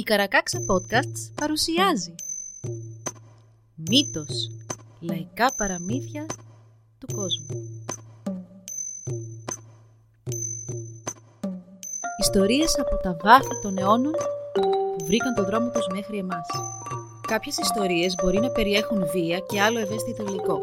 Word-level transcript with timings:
Η 0.00 0.02
Καρακάξα 0.02 0.58
Podcasts 0.58 1.32
παρουσιάζει 1.34 2.14
Μύτος 3.74 4.50
Λαϊκά 5.00 5.54
παραμύθια 5.56 6.26
του 6.98 7.14
κόσμου 7.14 7.46
Ιστορίες 12.20 12.78
από 12.78 12.96
τα 12.96 13.16
βάθη 13.22 13.60
των 13.62 13.78
αιώνων 13.78 14.12
που 14.52 14.96
βρήκαν 15.04 15.34
το 15.34 15.44
δρόμο 15.44 15.70
τους 15.70 15.86
μέχρι 15.92 16.18
εμάς. 16.18 16.46
Κάποιες 17.26 17.58
ιστορίες 17.58 18.14
μπορεί 18.22 18.38
να 18.38 18.50
περιέχουν 18.50 19.06
βία 19.10 19.38
και 19.38 19.60
άλλο 19.60 19.78
ευαίσθητο 19.78 20.22
υλικό. 20.22 20.58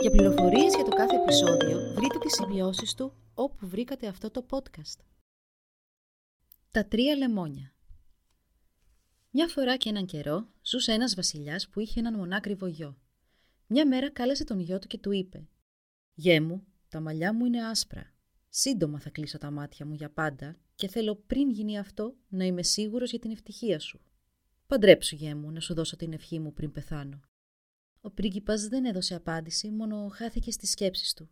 Για 0.00 0.10
πληροφορίες 0.10 0.74
για 0.74 0.84
το 0.84 0.90
κάθε 0.96 1.16
επεισόδιο 1.16 1.78
βρείτε 1.94 2.18
τις 2.18 2.32
σημειώσεις 2.34 2.94
του 2.94 3.12
όπου 3.34 3.66
βρήκατε 3.66 4.06
αυτό 4.06 4.30
το 4.30 4.44
podcast. 4.50 5.00
Τα 6.70 6.84
τρία 6.86 7.16
λεμόνια 7.16 7.71
μια 9.34 9.48
φορά 9.48 9.76
και 9.76 9.88
έναν 9.88 10.06
καιρό 10.06 10.48
ζούσε 10.62 10.92
ένας 10.92 11.14
βασιλιάς 11.14 11.68
που 11.68 11.80
είχε 11.80 12.00
έναν 12.00 12.14
μονάκριβο 12.14 12.66
γιο. 12.66 12.98
Μια 13.66 13.86
μέρα 13.86 14.10
κάλεσε 14.10 14.44
τον 14.44 14.60
γιο 14.60 14.78
του 14.78 14.86
και 14.86 14.98
του 14.98 15.12
είπε: 15.12 15.48
Γέ 16.14 16.40
μου, 16.40 16.66
τα 16.88 17.00
μαλλιά 17.00 17.34
μου 17.34 17.44
είναι 17.44 17.66
άσπρα. 17.66 18.14
Σύντομα 18.48 19.00
θα 19.00 19.10
κλείσω 19.10 19.38
τα 19.38 19.50
μάτια 19.50 19.86
μου 19.86 19.94
για 19.94 20.10
πάντα 20.10 20.56
και 20.74 20.88
θέλω 20.88 21.14
πριν 21.14 21.50
γίνει 21.50 21.78
αυτό 21.78 22.16
να 22.28 22.44
είμαι 22.44 22.62
σίγουρος 22.62 23.10
για 23.10 23.18
την 23.18 23.30
ευτυχία 23.30 23.78
σου. 23.78 24.00
Παντρέψου, 24.66 25.14
γέ 25.14 25.34
μου, 25.34 25.50
να 25.50 25.60
σου 25.60 25.74
δώσω 25.74 25.96
την 25.96 26.12
ευχή 26.12 26.38
μου 26.38 26.52
πριν 26.52 26.72
πεθάνω. 26.72 27.20
Ο 28.00 28.10
πρίγκιπας 28.10 28.68
δεν 28.68 28.84
έδωσε 28.84 29.14
απάντηση, 29.14 29.70
μόνο 29.70 30.08
χάθηκε 30.08 30.50
στις 30.50 30.70
σκέψεις 30.70 31.14
του. 31.14 31.30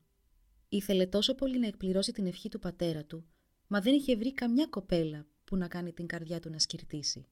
Ήθελε 0.68 1.06
τόσο 1.06 1.34
πολύ 1.34 1.58
να 1.58 1.66
εκπληρώσει 1.66 2.12
την 2.12 2.26
ευχή 2.26 2.48
του 2.48 2.58
πατέρα 2.58 3.04
του, 3.04 3.26
μα 3.66 3.80
δεν 3.80 3.94
είχε 3.94 4.16
βρει 4.16 4.34
καμιά 4.34 4.66
κοπέλα 4.66 5.26
που 5.44 5.56
να 5.56 5.68
κάνει 5.68 5.92
την 5.92 6.06
καρδιά 6.06 6.40
του 6.40 6.50
να 6.50 6.58
σκυρτήσει. 6.58 7.26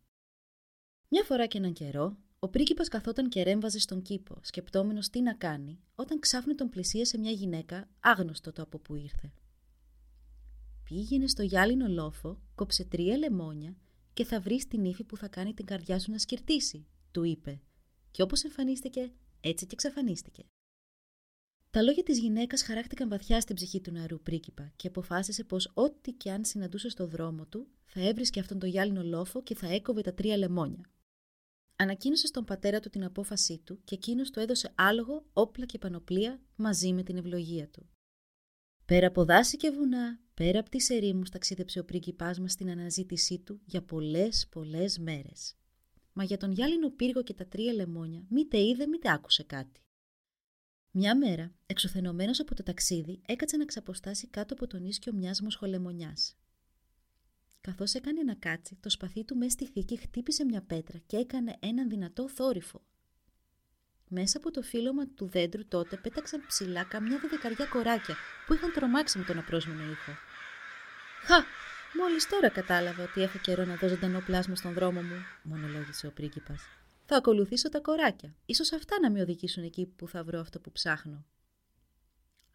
Μια 1.11 1.25
φορά 1.25 1.47
και 1.47 1.59
έναν 1.59 1.73
καιρό, 1.73 2.17
ο 2.39 2.49
πρίγκιπας 2.49 2.89
καθόταν 2.89 3.29
και 3.29 3.43
ρέμβαζε 3.43 3.79
στον 3.79 4.03
κήπο, 4.03 4.39
σκεπτόμενος 4.43 5.09
τι 5.09 5.21
να 5.21 5.35
κάνει, 5.35 5.81
όταν 5.95 6.21
ξάφνου 6.21 6.55
τον 6.55 6.69
πλησίασε 6.69 7.19
μια 7.19 7.31
γυναίκα, 7.31 7.89
άγνωστο 8.01 8.53
το 8.53 8.63
από 8.63 8.79
που 8.79 8.95
ήρθε. 8.95 9.33
Πήγαινε 10.85 11.27
στο 11.27 11.43
γυάλινο 11.43 11.89
λόφο, 11.89 12.41
κόψε 12.55 12.85
τρία 12.85 13.17
λεμόνια 13.17 13.77
και 14.13 14.25
θα 14.25 14.41
βρεις 14.41 14.69
την 14.69 14.85
ύφη 14.85 15.05
που 15.05 15.17
θα 15.17 15.29
κάνει 15.29 15.55
την 15.55 15.65
καρδιά 15.65 15.99
σου 15.99 16.11
να 16.11 16.19
σκυρτήσει, 16.19 16.87
του 17.11 17.23
είπε, 17.25 17.61
και 18.11 18.23
όπως 18.23 18.45
εμφανίστηκε, 18.45 19.13
έτσι 19.41 19.67
και 19.67 19.75
εξαφανίστηκε. 19.75 20.45
Τα 21.71 21.83
λόγια 21.83 22.03
της 22.03 22.19
γυναίκας 22.19 22.63
χαράχτηκαν 22.63 23.09
βαθιά 23.09 23.41
στην 23.41 23.55
ψυχή 23.55 23.81
του 23.81 23.91
νεαρού 23.91 24.21
πρίγκιπα 24.21 24.73
και 24.77 24.87
αποφάσισε 24.89 25.45
πως 25.45 25.71
ό,τι 25.75 26.13
και 26.13 26.31
αν 26.31 26.45
συναντούσε 26.45 26.89
στο 26.89 27.07
δρόμο 27.07 27.47
του, 27.47 27.67
θα 27.85 28.09
έβρισκε 28.09 28.41
αυτόν 28.41 28.59
τον 28.59 28.69
γυάλινο 28.69 29.03
λόφο 29.03 29.43
και 29.43 29.55
θα 29.55 29.69
έκοβε 29.69 30.01
τα 30.01 30.15
τρία 30.15 30.37
λεμόνια. 30.37 30.91
Ανακοίνωσε 31.81 32.27
στον 32.27 32.45
πατέρα 32.45 32.81
του 32.81 32.89
την 32.89 33.05
απόφασή 33.05 33.59
του 33.59 33.81
και 33.85 33.95
εκείνος 33.95 34.31
του 34.31 34.41
έδωσε 34.41 34.73
άλογο, 34.75 35.27
όπλα 35.33 35.67
και 35.67 35.79
πανοπλία 35.79 36.41
μαζί 36.57 36.93
με 36.93 37.03
την 37.03 37.17
ευλογία 37.17 37.69
του. 37.69 37.89
Πέρα 38.85 39.07
από 39.07 39.25
δάση 39.25 39.57
και 39.57 39.71
βουνά, 39.71 40.21
πέρα 40.35 40.59
από 40.59 40.71
τις 40.71 40.91
ερήμους 40.91 41.31
ταξίδεψε 41.31 41.79
ο 41.79 41.85
πρίγκιπάς 41.85 42.39
μας 42.39 42.53
στην 42.53 42.71
αναζήτησή 42.71 43.39
του 43.39 43.61
για 43.65 43.83
πολλές 43.83 44.49
πολλές 44.51 44.99
μέρες. 44.99 45.57
Μα 46.13 46.25
για 46.25 46.37
τον 46.37 46.53
γυάλινο 46.53 46.91
πύργο 46.91 47.23
και 47.23 47.35
τα 47.35 47.47
τρία 47.47 47.73
λεμόνια 47.73 48.27
μήτε 48.29 48.59
είδε 48.59 48.87
μήτε 48.87 49.11
άκουσε 49.13 49.43
κάτι. 49.43 49.81
Μια 50.91 51.17
μέρα, 51.17 51.55
εξουθενωμένος 51.67 52.41
από 52.41 52.55
το 52.55 52.63
ταξίδι, 52.63 53.21
έκατσε 53.27 53.57
να 53.57 53.65
ξαποστάσει 53.65 54.27
κάτω 54.27 54.55
από 54.55 54.67
τον 54.67 54.85
ίσκιο 54.85 55.13
μιας 55.13 55.41
μοσχολεμονιάς. 55.41 56.38
Καθώς 57.61 57.95
έκανε 57.95 58.23
να 58.23 58.35
κάτσει, 58.35 58.77
το 58.81 58.91
σπαθί 58.91 59.25
του 59.25 59.37
μέσα 59.37 59.51
στη 59.51 59.67
θήκη 59.67 59.97
χτύπησε 59.97 60.45
μια 60.45 60.63
πέτρα 60.63 60.99
και 61.07 61.17
έκανε 61.17 61.57
έναν 61.61 61.89
δυνατό 61.89 62.29
θόρυφο. 62.29 62.83
Μέσα 64.09 64.39
από 64.39 64.51
το 64.51 64.63
φύλλωμα 64.63 65.07
του 65.07 65.27
δέντρου 65.27 65.67
τότε 65.69 65.97
πέταξαν 65.97 66.47
ψηλά 66.47 66.85
καμιά 66.85 67.21
δεκαριά 67.31 67.67
κοράκια 67.67 68.17
που 68.47 68.55
είχαν 68.55 68.73
τρομάξει 68.73 69.19
με 69.19 69.25
τον 69.25 69.39
απρόσμενο 69.39 69.83
ήχο. 69.83 70.13
Χα! 71.25 71.37
Μόλις 72.01 72.29
τώρα 72.29 72.49
κατάλαβα 72.49 73.03
ότι 73.03 73.23
έχω 73.23 73.39
καιρό 73.39 73.65
να 73.65 73.75
δω 73.77 73.89
ζωντανό 73.89 74.21
πλάσμα 74.21 74.55
στον 74.55 74.73
δρόμο 74.73 75.03
μου, 75.03 75.25
μονολόγησε 75.43 76.07
ο 76.07 76.11
πρίγκιπας. 76.11 76.63
Θα 77.05 77.17
ακολουθήσω 77.17 77.69
τα 77.69 77.81
κοράκια. 77.81 78.35
Ίσως 78.47 78.73
αυτά 78.73 79.01
να 79.01 79.11
με 79.11 79.21
οδηγήσουν 79.21 79.63
εκεί 79.65 79.87
που 79.97 80.09
θα 80.09 80.25
βρω 80.25 80.41
αυτό 80.41 80.61
που 80.61 80.73
ψάχνω. 80.73 81.25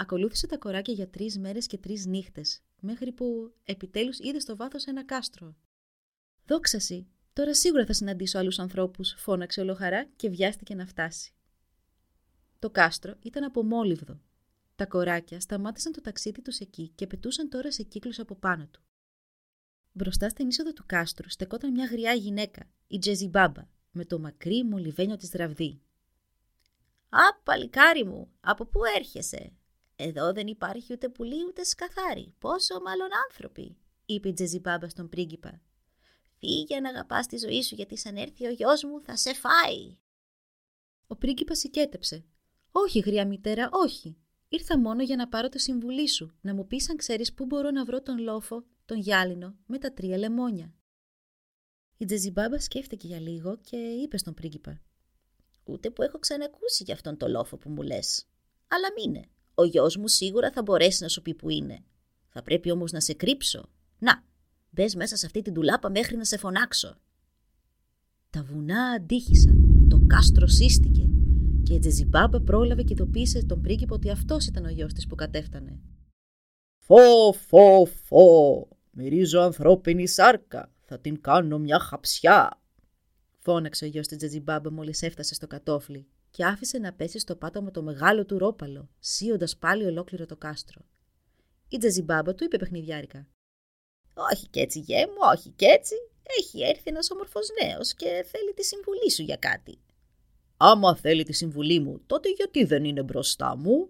Ακολούθησε 0.03 0.47
τα 0.47 0.57
κοράκια 0.57 0.93
για 0.93 1.09
τρεις 1.09 1.37
μέρες 1.37 1.67
και 1.67 1.77
τρεις 1.77 2.05
νύχτες, 2.05 2.61
μέχρι 2.79 3.11
που 3.11 3.53
επιτέλους 3.63 4.19
είδε 4.19 4.39
στο 4.39 4.55
βάθος 4.55 4.85
ένα 4.85 5.05
κάστρο. 5.05 5.55
Δόξαση, 6.45 7.07
τώρα 7.33 7.55
σίγουρα 7.55 7.85
θα 7.85 7.93
συναντήσω 7.93 8.39
άλλους 8.39 8.59
ανθρώπους, 8.59 9.13
φώναξε 9.17 9.61
ολοχαρά 9.61 10.05
και 10.15 10.29
βιάστηκε 10.29 10.75
να 10.75 10.85
φτάσει. 10.85 11.33
Το 12.59 12.69
κάστρο 12.69 13.15
ήταν 13.21 13.43
από 13.43 13.63
μόλιβδο. 13.63 14.21
Τα 14.75 14.85
κοράκια 14.85 15.39
σταμάτησαν 15.39 15.91
το 15.91 16.01
ταξίδι 16.01 16.41
τους 16.41 16.59
εκεί 16.59 16.87
και 16.95 17.07
πετούσαν 17.07 17.49
τώρα 17.49 17.71
σε 17.71 17.83
κύκλους 17.83 18.19
από 18.19 18.35
πάνω 18.35 18.67
του. 18.71 18.81
Μπροστά 19.91 20.29
στην 20.29 20.47
είσοδο 20.47 20.73
του 20.73 20.83
κάστρου 20.85 21.29
στεκόταν 21.29 21.71
μια 21.71 21.85
γριά 21.85 22.13
γυναίκα, 22.13 22.69
η 22.87 22.99
Τζεζιμπάμπα, 22.99 23.67
με 23.91 24.05
το 24.05 24.19
μακρύ 24.19 24.63
μολυβένιο 24.63 25.15
της 25.15 25.31
ραβδί. 25.31 25.81
«Α, 27.09 27.41
παλικάρι 27.43 28.05
μου, 28.05 28.31
από 28.39 28.65
πού 28.65 28.79
έρχεσαι» 28.95 29.53
Εδώ 29.95 30.33
δεν 30.33 30.47
υπάρχει 30.47 30.93
ούτε 30.93 31.09
πουλί 31.09 31.43
ούτε 31.47 31.63
σκαθάρι. 31.63 32.33
Πόσο 32.39 32.81
μάλλον 32.81 33.07
άνθρωποι, 33.27 33.77
είπε 34.05 34.29
η 34.29 34.33
Τζεζιμπάμπα 34.33 34.89
στον 34.89 35.09
πρίγκιπα. 35.09 35.61
Φύγε 36.39 36.79
να 36.79 36.89
αγαπάς 36.89 37.27
τη 37.27 37.37
ζωή 37.37 37.61
σου, 37.61 37.75
γιατί 37.75 37.97
σαν 37.97 38.15
έρθει 38.15 38.45
ο 38.45 38.51
γιος 38.51 38.83
μου 38.83 39.01
θα 39.01 39.15
σε 39.15 39.33
φάει. 39.33 39.97
Ο 41.07 41.15
πρίγκιπας 41.15 41.59
συγκέτεψε. 41.59 42.25
Όχι, 42.71 42.99
γριά 42.99 43.27
μητέρα, 43.27 43.69
όχι. 43.71 44.17
Ήρθα 44.47 44.79
μόνο 44.79 45.03
για 45.03 45.15
να 45.15 45.27
πάρω 45.27 45.49
το 45.49 45.57
συμβουλή 45.57 46.09
σου, 46.09 46.37
να 46.41 46.53
μου 46.53 46.67
πεις 46.67 46.89
αν 46.89 46.97
ξέρεις 46.97 47.33
πού 47.33 47.45
μπορώ 47.45 47.71
να 47.71 47.85
βρω 47.85 48.01
τον 48.01 48.17
λόφο, 48.17 48.65
τον 48.85 48.97
γυάλινο, 48.97 49.55
με 49.65 49.77
τα 49.77 49.93
τρία 49.93 50.17
λεμόνια. 50.17 50.73
Η 51.97 52.05
Τζεζιμπάμπα 52.05 52.59
σκέφτηκε 52.59 53.07
για 53.07 53.19
λίγο 53.19 53.57
και 53.57 53.77
είπε 53.77 54.17
στον 54.17 54.33
πρίγκιπα. 54.33 54.81
Ούτε 55.63 55.89
που 55.89 56.01
έχω 56.01 56.19
ξανακούσει 56.19 56.83
για 56.83 56.93
αυτόν 56.93 57.17
τον 57.17 57.29
λόφο 57.29 57.57
που 57.57 57.69
μου 57.69 57.81
λες. 57.81 58.25
Αλλά 58.67 58.87
μείνε. 58.97 59.29
Ο 59.55 59.63
γιος 59.63 59.97
μου 59.97 60.07
σίγουρα 60.07 60.51
θα 60.51 60.61
μπορέσει 60.61 61.03
να 61.03 61.09
σου 61.09 61.21
πει 61.21 61.33
που 61.33 61.49
είναι. 61.49 61.83
Θα 62.29 62.41
πρέπει 62.41 62.71
όμως 62.71 62.91
να 62.91 62.99
σε 62.99 63.13
κρύψω. 63.13 63.69
Να, 63.99 64.23
μπες 64.69 64.95
μέσα 64.95 65.15
σε 65.15 65.25
αυτή 65.25 65.41
την 65.41 65.53
τουλάπα 65.53 65.89
μέχρι 65.89 66.17
να 66.17 66.23
σε 66.23 66.37
φωνάξω. 66.37 66.95
Τα 68.29 68.43
βουνά 68.43 68.83
αντίχησαν. 68.83 69.87
Το 69.89 70.01
κάστρο 70.07 70.47
σύστηκε. 70.47 71.09
Και 71.63 71.73
η 71.73 71.79
Τζεζιμπάμπα 71.79 72.41
πρόλαβε 72.41 72.83
και 72.83 72.93
ειδοποίησε 72.93 73.45
τον 73.45 73.61
πρίγκιπο 73.61 73.95
ότι 73.95 74.09
αυτός 74.09 74.45
ήταν 74.47 74.65
ο 74.65 74.69
γιος 74.69 74.93
της 74.93 75.07
που 75.07 75.15
κατέφτανε. 75.15 75.79
Φω, 76.77 77.33
φω, 77.33 77.85
φω. 77.85 78.67
Μυρίζω 78.91 79.39
ανθρώπινη 79.39 80.07
σάρκα. 80.07 80.71
Θα 80.81 80.99
την 80.99 81.21
κάνω 81.21 81.57
μια 81.57 81.79
χαψιά. 81.79 82.61
Φώναξε 83.37 83.85
ο 83.85 83.87
γιος 83.87 84.07
της 84.07 84.17
Τζεζιμπάμπα 84.17 84.71
μόλις 84.71 85.01
έφτασε 85.01 85.33
στο 85.33 85.47
κατόφλι 85.47 86.07
και 86.33 86.45
άφησε 86.45 86.77
να 86.77 86.93
πέσει 86.93 87.19
στο 87.19 87.35
πάτωμα 87.35 87.71
το 87.71 87.81
μεγάλο 87.81 88.25
του 88.25 88.37
ρόπαλο, 88.37 88.89
σύοντα 88.99 89.47
πάλι 89.59 89.85
ολόκληρο 89.85 90.25
το 90.25 90.37
κάστρο. 90.37 90.81
Η 91.69 91.77
Τζεζιμπάμπα 91.77 92.35
του 92.35 92.43
είπε 92.43 92.57
παιχνιδιάρικα. 92.57 93.27
Όχι 94.13 94.47
κι 94.47 94.59
έτσι, 94.59 94.79
γέ 94.79 95.07
μου, 95.07 95.17
όχι 95.33 95.49
κι 95.49 95.65
έτσι. 95.65 95.95
Έχει 96.39 96.63
έρθει 96.63 96.83
ένας 96.85 97.11
όμορφος 97.11 97.47
νέος 97.63 97.93
και 97.93 98.25
θέλει 98.31 98.53
τη 98.53 98.63
συμβουλή 98.63 99.11
σου 99.11 99.21
για 99.21 99.35
κάτι. 99.35 99.79
Άμα 100.57 100.95
θέλει 100.95 101.23
τη 101.23 101.33
συμβουλή 101.33 101.79
μου, 101.79 102.01
τότε 102.05 102.29
γιατί 102.29 102.63
δεν 102.63 102.83
είναι 102.83 103.03
μπροστά 103.03 103.55
μου; 103.55 103.89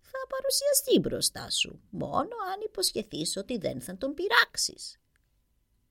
Θα 0.00 0.26
παρουσιαστεί 0.28 0.98
μπροστά 0.98 1.50
σου, 1.50 1.80
μόνο 1.90 2.36
αν 2.52 2.60
υποσχεθείς 2.64 3.36
ότι 3.36 3.58
δεν 3.58 3.80
θα 3.80 3.96
τον 3.96 4.14
πειράξεις. 4.14 5.00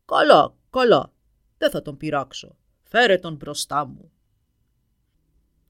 Καλά, 0.06 0.56
καλά. 0.70 1.14
Δεν 1.58 1.70
θα 1.70 1.82
τον 1.82 1.98
πειράξω. 1.98 2.58
Φέρε 2.82 3.18
τον 3.18 3.36
μπροστά 3.36 3.86
μου. 3.86 4.12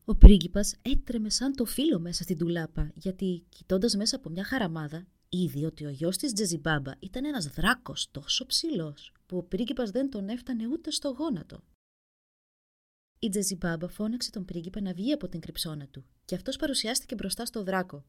Ο 0.05 0.15
πρίγκιπας 0.15 0.75
έτρεμε 0.81 1.29
σαν 1.29 1.55
το 1.55 1.65
φύλλο 1.65 1.99
μέσα 1.99 2.23
στην 2.23 2.37
τουλάπα, 2.37 2.91
γιατί 2.95 3.43
κοιτώντας 3.49 3.95
μέσα 3.95 4.15
από 4.15 4.29
μια 4.29 4.43
χαραμάδα, 4.43 5.07
είδε 5.29 5.65
ότι 5.65 5.85
ο 5.85 5.89
γιος 5.89 6.17
της 6.17 6.33
Τζεζιμπάμπα 6.33 6.91
ήταν 6.99 7.25
ένας 7.25 7.45
δράκος 7.47 8.11
τόσο 8.11 8.45
ψηλός, 8.45 9.13
που 9.25 9.37
ο 9.37 9.43
πρίγκιπας 9.43 9.91
δεν 9.91 10.09
τον 10.09 10.29
έφτανε 10.29 10.67
ούτε 10.67 10.91
στο 10.91 11.09
γόνατο. 11.09 11.63
Η 13.19 13.29
Τζεζιμπάμπα 13.29 13.87
φώναξε 13.87 14.31
τον 14.31 14.45
πρίγκιπα 14.45 14.81
να 14.81 14.93
βγει 14.93 15.11
από 15.11 15.27
την 15.27 15.39
κρυψώνα 15.39 15.87
του 15.87 16.05
και 16.25 16.35
αυτός 16.35 16.57
παρουσιάστηκε 16.57 17.15
μπροστά 17.15 17.45
στο 17.45 17.63
δράκο. 17.63 18.05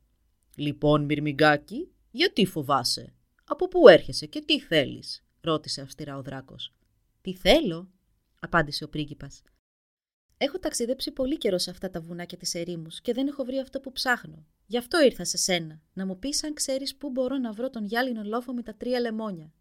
«Λοιπόν, 0.56 1.04
Μυρμηγκάκι, 1.04 1.88
γιατί 2.10 2.46
φοβάσαι, 2.46 3.14
από 3.44 3.68
πού 3.68 3.88
έρχεσαι 3.88 4.26
και 4.26 4.40
τι 4.40 4.60
θέλεις» 4.60 5.24
ρώτησε 5.40 5.80
αυστηρά 5.80 6.16
ο 6.16 6.22
δράκος. 6.22 6.72
«Τι 7.20 7.34
θέλω» 7.34 7.90
απάντησε 8.40 8.84
ο 8.84 8.88
πρίγκιπας. 8.88 9.42
Έχω 10.44 10.58
ταξιδέψει 10.58 11.10
πολύ 11.10 11.38
καιρό 11.38 11.58
σε 11.58 11.70
αυτά 11.70 11.90
τα 11.90 12.00
βουνά 12.00 12.24
και 12.24 12.36
τις 12.36 12.54
ερήμους 12.54 13.00
και 13.00 13.12
δεν 13.12 13.26
έχω 13.26 13.44
βρει 13.44 13.58
αυτό 13.58 13.80
που 13.80 13.92
ψάχνω. 13.92 14.46
Γι' 14.66 14.78
αυτό 14.78 15.02
ήρθα 15.02 15.24
σε 15.24 15.36
σένα, 15.36 15.82
να 15.92 16.06
μου 16.06 16.18
πεις 16.18 16.44
αν 16.44 16.54
ξέρεις 16.54 16.96
πού 16.96 17.10
μπορώ 17.10 17.36
να 17.38 17.52
βρω 17.52 17.70
τον 17.70 17.84
γυάλινο 17.84 18.22
λόφο 18.22 18.52
με 18.52 18.62
τα 18.62 18.74
τρία 18.74 19.00
λεμόνια. 19.00 19.52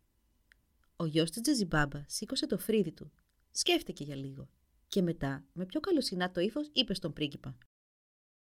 Ο 0.95 1.05
γιος 1.05 1.29
της 1.29 1.41
Τζεζιμπάμπα 1.41 2.03
σήκωσε 2.07 2.47
το 2.47 2.57
φρύδι 2.57 2.91
του, 2.91 3.11
Σκέφτηκε 3.51 4.03
για 4.03 4.15
λίγο. 4.15 4.49
Και 4.87 5.01
μετά, 5.01 5.45
με 5.53 5.65
πιο 5.65 5.79
καλοσυνάτο 5.79 6.39
ύφος, 6.39 6.69
είπε 6.73 6.93
στον 6.93 7.13
πρίγκιπα. 7.13 7.57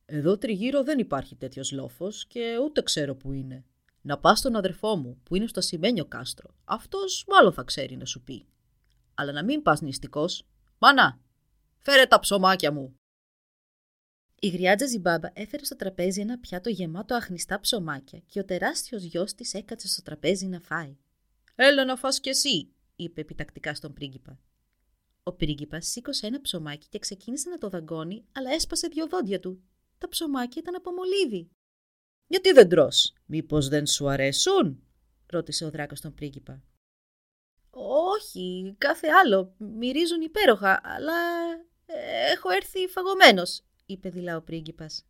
Εδώ 0.04 0.38
τριγύρω 0.38 0.82
δεν 0.82 0.98
υπάρχει 0.98 1.36
τέτοιος 1.36 1.72
λόφος 1.72 2.26
και 2.26 2.58
ούτε 2.64 2.82
ξέρω 2.82 3.14
που 3.16 3.32
είναι. 3.32 3.64
Να 4.00 4.18
πας 4.18 4.38
στον 4.38 4.56
αδερφό 4.56 4.96
μου, 4.96 5.20
που 5.22 5.36
είναι 5.36 5.46
στο 5.46 5.58
ασημένιο 5.58 6.04
κάστρο. 6.04 6.54
Αυτός 6.64 7.24
μάλλον 7.28 7.52
θα 7.52 7.62
ξέρει 7.62 7.96
να 7.96 8.04
σου 8.04 8.22
πει. 8.22 8.46
Αλλά 9.14 9.32
να 9.32 9.44
μην 9.44 9.62
πας 9.62 9.80
νηστικός. 9.80 10.46
Μανά, 10.78 11.23
φέρε 11.84 12.06
τα 12.06 12.18
ψωμάκια 12.18 12.72
μου. 12.72 12.98
Η 14.40 14.48
γριάτζα 14.48 14.86
Ζιμπάμπα 14.86 15.30
έφερε 15.32 15.64
στο 15.64 15.76
τραπέζι 15.76 16.20
ένα 16.20 16.38
πιάτο 16.38 16.68
γεμάτο 16.68 17.14
αχνιστά 17.14 17.60
ψωμάκια 17.60 18.18
και 18.26 18.38
ο 18.38 18.44
τεράστιος 18.44 19.02
γιος 19.02 19.34
της 19.34 19.54
έκατσε 19.54 19.88
στο 19.88 20.02
τραπέζι 20.02 20.46
να 20.46 20.60
φάει. 20.60 20.96
Έλα 21.54 21.84
να 21.84 21.96
φας 21.96 22.20
κι 22.20 22.28
εσύ, 22.28 22.72
είπε 22.96 23.20
επιτακτικά 23.20 23.74
στον 23.74 23.92
πρίγκιπα. 23.92 24.38
Ο 25.22 25.32
πρίγκιπας 25.32 25.86
σήκωσε 25.86 26.26
ένα 26.26 26.40
ψωμάκι 26.40 26.88
και 26.88 26.98
ξεκίνησε 26.98 27.48
να 27.48 27.58
το 27.58 27.68
δαγκώνει, 27.68 28.24
αλλά 28.32 28.50
έσπασε 28.50 28.88
δύο 28.88 29.08
δόντια 29.08 29.40
του. 29.40 29.62
Τα 29.98 30.08
ψωμάκια 30.08 30.60
ήταν 30.62 30.74
από 30.74 30.90
μολύβι. 30.92 31.50
Γιατί 32.26 32.52
δεν 32.52 32.68
τρως, 32.68 33.14
μήπως 33.26 33.68
δεν 33.68 33.86
σου 33.86 34.08
αρέσουν, 34.08 34.82
ρώτησε 35.26 35.64
ο 35.64 35.70
δράκος 35.70 36.00
τον 36.00 36.14
πρίγκιπα. 36.14 36.62
Όχι, 38.16 38.74
κάθε 38.78 39.08
άλλο, 39.24 39.54
μυρίζουν 39.58 40.20
υπέροχα, 40.20 40.80
αλλά 40.82 41.16
ε, 41.52 41.73
έχω 42.32 42.50
έρθει 42.50 42.88
φαγωμένος, 42.88 43.62
είπε 43.86 44.08
δειλά 44.08 44.36
ο 44.36 44.42
πρίγκιπας. 44.42 45.06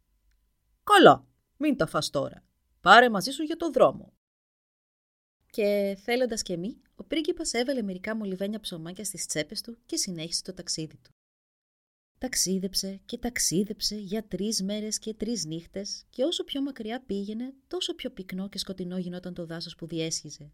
Καλά, 0.85 1.27
μην 1.57 1.77
τα 1.77 1.87
φας 1.87 2.11
τώρα. 2.11 2.45
Πάρε 2.81 3.09
μαζί 3.09 3.31
σου 3.31 3.43
για 3.43 3.57
το 3.57 3.71
δρόμο. 3.71 4.13
Και 5.51 5.99
θέλοντας 6.03 6.43
και 6.43 6.57
μη, 6.57 6.81
ο 6.95 7.05
πρίγκιπας 7.05 7.53
έβαλε 7.53 7.83
μερικά 7.83 8.17
μολυβένια 8.17 8.61
ψωμάκια 8.61 9.05
στις 9.05 9.27
τσέπες 9.27 9.61
του 9.61 9.79
και 9.87 9.97
συνέχισε 9.97 10.43
το 10.43 10.55
ταξίδι 10.55 10.97
του. 10.97 11.11
Ταξίδεψε 12.19 13.01
και 13.05 13.19
ταξίδεψε 13.19 13.97
για 13.97 14.25
τρεις 14.25 14.63
μέρες 14.63 14.99
και 14.99 15.15
τρεις 15.15 15.45
νύχτες 15.45 16.05
και 16.11 16.25
όσο 16.25 16.45
πιο 16.45 16.63
μακριά 16.63 17.03
πήγαινε, 17.03 17.55
τόσο 17.67 17.95
πιο 17.95 18.11
πυκνό 18.11 18.49
και 18.49 18.59
σκοτεινό 18.59 18.99
γινόταν 18.99 19.35
το 19.35 19.47
δάσος 19.47 19.75
που 19.75 19.87
διέσχιζε. 19.87 20.53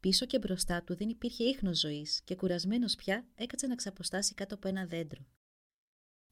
Πίσω 0.00 0.26
και 0.26 0.38
μπροστά 0.38 0.82
του 0.82 0.96
δεν 0.96 1.08
υπήρχε 1.08 1.44
ίχνος 1.44 1.78
ζωής 1.78 2.20
και 2.24 2.34
κουρασμένος 2.34 2.94
πια 2.94 3.26
έκατσε 3.34 3.66
να 3.66 3.74
ξαποστάσει 3.74 4.34
κάτω 4.34 4.54
από 4.54 4.68
ένα 4.68 4.86
δέντρο. 4.86 5.26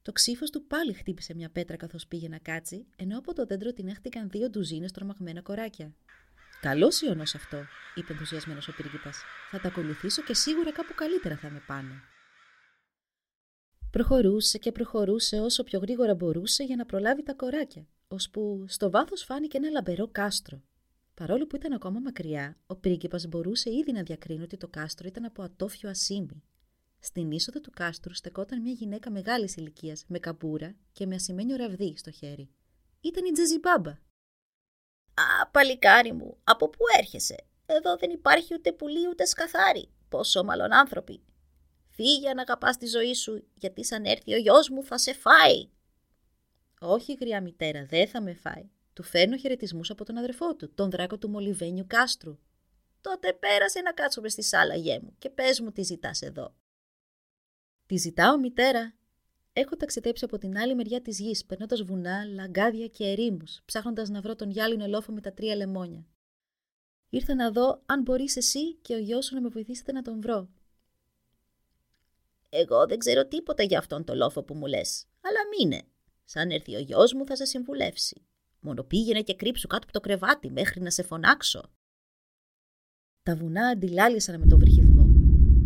Το 0.04 0.12
ξύφος 0.12 0.50
του 0.50 0.66
πάλι 0.66 0.92
χτύπησε 0.92 1.34
μια 1.34 1.50
πέτρα 1.50 1.76
καθώς 1.76 2.06
πήγε 2.06 2.28
να 2.28 2.38
κάτσει, 2.38 2.86
ενώ 2.96 3.18
από 3.18 3.34
το 3.34 3.46
δέντρο 3.46 3.72
την 3.72 3.88
έχτηκαν 3.88 4.28
δύο 4.30 4.50
ντουζίνες 4.50 4.92
τρομαγμένα 4.92 5.42
κοράκια. 5.42 5.94
Καλός 6.60 7.00
ιονό 7.00 7.22
αυτό, 7.22 7.64
είπε 7.94 8.12
ενθουσιασμένος 8.12 8.68
ο 8.68 8.72
πύργηπα. 8.72 9.10
Θα 9.50 9.60
τα 9.60 9.68
ακολουθήσω 9.68 10.22
και 10.22 10.34
σίγουρα 10.34 10.72
κάπου 10.72 10.94
καλύτερα 10.94 11.36
θα 11.36 11.50
με 11.50 11.62
πάνε. 11.66 12.02
Προχωρούσε 13.90 14.58
και 14.58 14.72
προχωρούσε 14.72 15.40
όσο 15.40 15.64
πιο 15.64 15.78
γρήγορα 15.78 16.14
μπορούσε 16.14 16.64
για 16.64 16.76
να 16.76 16.86
προλάβει 16.86 17.22
τα 17.22 17.34
κοράκια, 17.34 17.86
ώσπου 18.08 18.64
στο 18.68 18.90
βάθος 18.90 19.22
φάνηκε 19.22 19.56
ένα 19.56 19.70
λαμπερό 19.70 20.08
κάστρο. 20.08 20.62
Παρόλο 21.14 21.46
που 21.46 21.56
ήταν 21.56 21.72
ακόμα 21.72 22.00
μακριά, 22.00 22.56
ο 22.66 22.76
πρίγκιπας 22.76 23.26
μπορούσε 23.26 23.70
ήδη 23.70 23.92
να 23.92 24.02
διακρίνει 24.02 24.42
ότι 24.42 24.56
το 24.56 24.68
κάστρο 24.68 25.08
ήταν 25.08 25.24
από 25.24 25.42
ατόφιο 25.42 25.88
ασίμι. 25.88 26.42
Στην 27.04 27.30
είσοδο 27.30 27.60
του 27.60 27.70
κάστρου 27.70 28.14
στεκόταν 28.14 28.60
μια 28.60 28.72
γυναίκα 28.72 29.10
μεγάλης 29.10 29.56
ηλικίας, 29.56 30.04
με 30.06 30.18
καμπούρα 30.18 30.74
και 30.92 31.06
με 31.06 31.14
ασημένιο 31.14 31.56
ραβδί 31.56 31.96
στο 31.96 32.10
χέρι. 32.10 32.50
Ήταν 33.00 33.24
η 33.24 33.32
Τζεζιμπάμπα. 33.32 33.90
Α, 33.90 35.46
παλικάρι 35.50 36.12
μου, 36.12 36.38
από 36.44 36.68
πού 36.68 36.84
έρχεσαι; 36.98 37.36
Εδώ 37.66 37.96
δεν 37.96 38.10
υπάρχει 38.10 38.54
ούτε 38.54 38.72
πουλί 38.72 39.08
ούτε 39.08 39.24
σκαθάρι. 39.24 39.88
Πόσο 40.08 40.44
μάλλον 40.44 40.72
άνθρωποι. 40.72 41.22
Φύγε 41.90 42.32
να 42.32 42.42
αγαπάς 42.42 42.76
τη 42.76 42.86
ζωή 42.86 43.14
σου, 43.14 43.44
γιατί 43.54 43.84
σαν 43.84 44.04
έρθει 44.04 44.34
ο 44.34 44.38
γιος 44.38 44.68
μου 44.68 44.84
θα 44.84 44.98
σε 44.98 45.12
φάει. 45.14 45.68
Όχι, 46.80 47.16
γριά 47.20 47.40
μητέρα, 47.42 47.84
δεν 47.84 48.08
θα 48.08 48.22
με 48.22 48.34
φάει. 48.34 48.70
Του 48.92 49.02
φέρνω 49.02 49.36
χαιρετισμούς 49.36 49.90
από 49.90 50.04
τον 50.04 50.16
αδερφό 50.16 50.56
του, 50.56 50.74
τον 50.74 50.90
δράκο 50.90 51.18
του 51.18 51.28
Μολυβένιου 51.28 51.84
Κάστρου. 51.86 52.38
Τότε 53.00 53.32
πέρασε 53.32 53.80
να 53.80 53.92
κάτσουμε 53.92 54.28
στη 54.28 54.42
σάλα 54.42 54.74
γέ 54.74 55.00
μου 55.02 55.14
και 55.18 55.30
πες 55.30 55.60
μου 55.60 55.72
τι 55.72 55.82
ζητάς 55.82 56.22
εδώ. 56.22 56.54
Τη 57.94 58.00
ζητάω, 58.00 58.38
μητέρα. 58.38 58.94
Έχω 59.52 59.76
ταξιδέψει 59.76 60.24
από 60.24 60.38
την 60.38 60.58
άλλη 60.58 60.74
μεριά 60.74 61.02
της 61.02 61.18
γης, 61.18 61.44
περνώντας 61.44 61.82
βουνά, 61.82 62.24
λαγκάδια 62.24 62.86
και 62.86 63.04
ερήμους, 63.04 63.60
ψάχνοντας 63.64 64.08
να 64.08 64.20
βρω 64.20 64.34
τον 64.34 64.50
γυάλινο 64.50 64.86
λόφο 64.86 65.12
με 65.12 65.20
τα 65.20 65.32
τρία 65.32 65.56
λεμόνια. 65.56 66.06
Ήρθα 67.08 67.34
να 67.34 67.50
δω 67.50 67.82
αν 67.86 68.02
μπορείς 68.02 68.36
εσύ 68.36 68.74
και 68.74 68.94
ο 68.94 68.98
γιος 68.98 69.24
σου 69.24 69.34
να 69.34 69.40
με 69.40 69.48
βοηθήσετε 69.48 69.92
να 69.92 70.02
τον 70.02 70.20
βρω. 70.20 70.48
Εγώ 72.48 72.86
δεν 72.86 72.98
ξέρω 72.98 73.26
τίποτα 73.26 73.62
για 73.62 73.78
αυτόν 73.78 74.04
τον 74.04 74.16
λόφο 74.16 74.42
που 74.42 74.54
μου 74.54 74.66
λες, 74.66 75.06
αλλά 75.20 75.38
μείνε. 75.58 75.82
Σαν 76.24 76.50
έρθει 76.50 76.74
ο 76.74 76.78
γιος 76.78 77.12
μου 77.12 77.26
θα 77.26 77.36
σε 77.36 77.44
συμβουλεύσει. 77.44 78.26
Μόνο 78.60 78.82
πήγαινε 78.82 79.20
και 79.20 79.34
κρύψου 79.34 79.66
κάτω 79.66 79.82
από 79.84 79.92
το 79.92 80.00
κρεβάτι 80.00 80.50
μέχρι 80.50 80.80
να 80.80 80.90
σε 80.90 81.02
φωνάξω. 81.02 81.70
Τα 83.22 83.36
βουνά 83.36 83.66
αντιλάλησαν 83.66 84.40
με 84.40 84.46
το 84.46 84.58
βρυχιδμό 84.58 84.93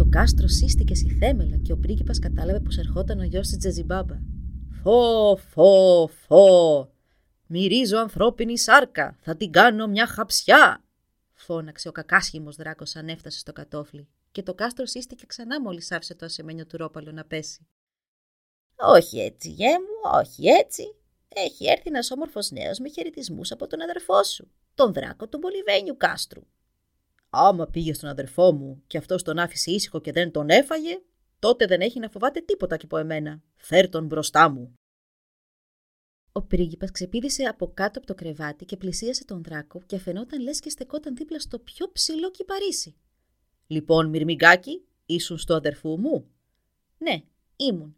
κάστρο 0.08 0.46
σύστηκες 0.48 0.98
στη 0.98 1.10
θέμελα 1.10 1.56
και 1.56 1.72
ο 1.72 1.78
πρίγκιπας 1.78 2.18
κατάλαβε 2.18 2.60
πως 2.60 2.78
ερχόταν 2.78 3.18
ο 3.18 3.22
γιος 3.22 3.48
της 3.48 3.58
Τζεζιμπάμπα. 3.58 4.14
«Φω, 4.82 5.36
φω, 5.36 6.06
φω! 6.26 6.90
Μυρίζω 7.46 7.98
ανθρώπινη 7.98 8.58
σάρκα! 8.58 9.16
Θα 9.20 9.36
την 9.36 9.52
κάνω 9.52 9.86
μια 9.86 10.06
χαψιά!» 10.06 10.82
φώναξε 11.32 11.88
ο 11.88 11.92
κακάσχημος 11.92 12.56
δράκος 12.56 12.96
αν 12.96 13.08
έφτασε 13.08 13.38
στο 13.38 13.52
κατόφλι 13.52 14.08
και 14.30 14.42
το 14.42 14.54
κάστρο 14.54 14.86
σύστηκε 14.86 15.26
ξανά 15.26 15.60
μόλις 15.60 15.92
άφησε 15.92 16.14
το 16.14 16.24
ασημένιο 16.24 16.66
του 16.66 16.76
ρόπαλο 16.76 17.12
να 17.12 17.24
πέσει. 17.24 17.66
«Όχι 18.76 19.18
έτσι, 19.18 19.50
γέ 19.50 19.78
μου, 19.78 20.18
όχι 20.18 20.46
έτσι. 20.46 20.94
Έχει 21.28 21.66
έρθει 21.66 21.88
ένας 21.88 22.10
όμορφος 22.10 22.50
νέος 22.50 22.78
με 22.78 22.88
χαιρετισμούς 22.88 23.50
από 23.50 23.66
τον 23.66 23.80
αδερφό 23.82 24.22
σου, 24.22 24.50
τον 24.74 24.92
δράκο 24.92 25.28
του 25.28 25.38
Μπολιβένιου 25.38 25.96
κάστρου. 25.96 26.42
Άμα 27.30 27.66
πήγε 27.66 27.92
στον 27.92 28.08
αδερφό 28.08 28.52
μου 28.52 28.82
και 28.86 28.98
αυτός 28.98 29.22
τον 29.22 29.38
άφησε 29.38 29.70
ήσυχο 29.70 30.00
και 30.00 30.12
δεν 30.12 30.30
τον 30.30 30.48
έφαγε, 30.48 31.02
τότε 31.38 31.66
δεν 31.66 31.80
έχει 31.80 31.98
να 31.98 32.08
φοβάται 32.08 32.40
τίποτα 32.40 32.76
και 32.76 32.84
από 32.84 32.96
εμένα. 32.96 33.42
Φέρ 33.56 33.88
τον 33.88 34.06
μπροστά 34.06 34.50
μου. 34.50 34.74
Ο 36.32 36.42
πρίγκιπας 36.42 36.90
ξεπίδησε 36.90 37.42
από 37.42 37.72
κάτω 37.74 37.98
από 37.98 38.06
το 38.06 38.14
κρεβάτι 38.14 38.64
και 38.64 38.76
πλησίασε 38.76 39.24
τον 39.24 39.42
δράκο 39.42 39.82
και 39.86 39.98
φαινόταν 39.98 40.40
λες 40.42 40.60
και 40.60 40.70
στεκόταν 40.70 41.16
δίπλα 41.16 41.40
στο 41.40 41.58
πιο 41.58 41.92
ψηλό 41.92 42.30
κυπαρίσι. 42.30 42.96
Λοιπόν, 43.66 44.08
Μυρμηγκάκι, 44.08 44.84
ήσουν 45.06 45.38
στο 45.38 45.54
αδερφού 45.54 45.98
μου; 45.98 46.30
Ναι, 46.98 47.22
ήμουν. 47.56 47.96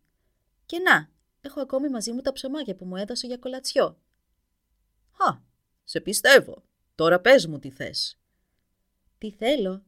Και 0.67 0.79
να, 0.79 1.11
έχω 1.41 1.61
ακόμη 1.61 1.89
μαζί 1.89 2.13
μου 2.13 2.21
τα 2.21 2.33
ψωμάκια 2.33 2.75
που 2.75 2.85
μου 2.85 2.97
έδωσε 2.97 3.27
για 3.27 3.37
κολατσιό. 3.37 3.85
Α, 5.17 5.39
σε 5.85 6.01
πιστεύω. 6.01 6.63
Τώρα 6.95 7.21
πες 7.21 7.47
μου 7.47 7.59
τι 7.59 7.71
θες. 7.71 8.19
Τι 9.21 9.31
θέλω; 9.31 9.85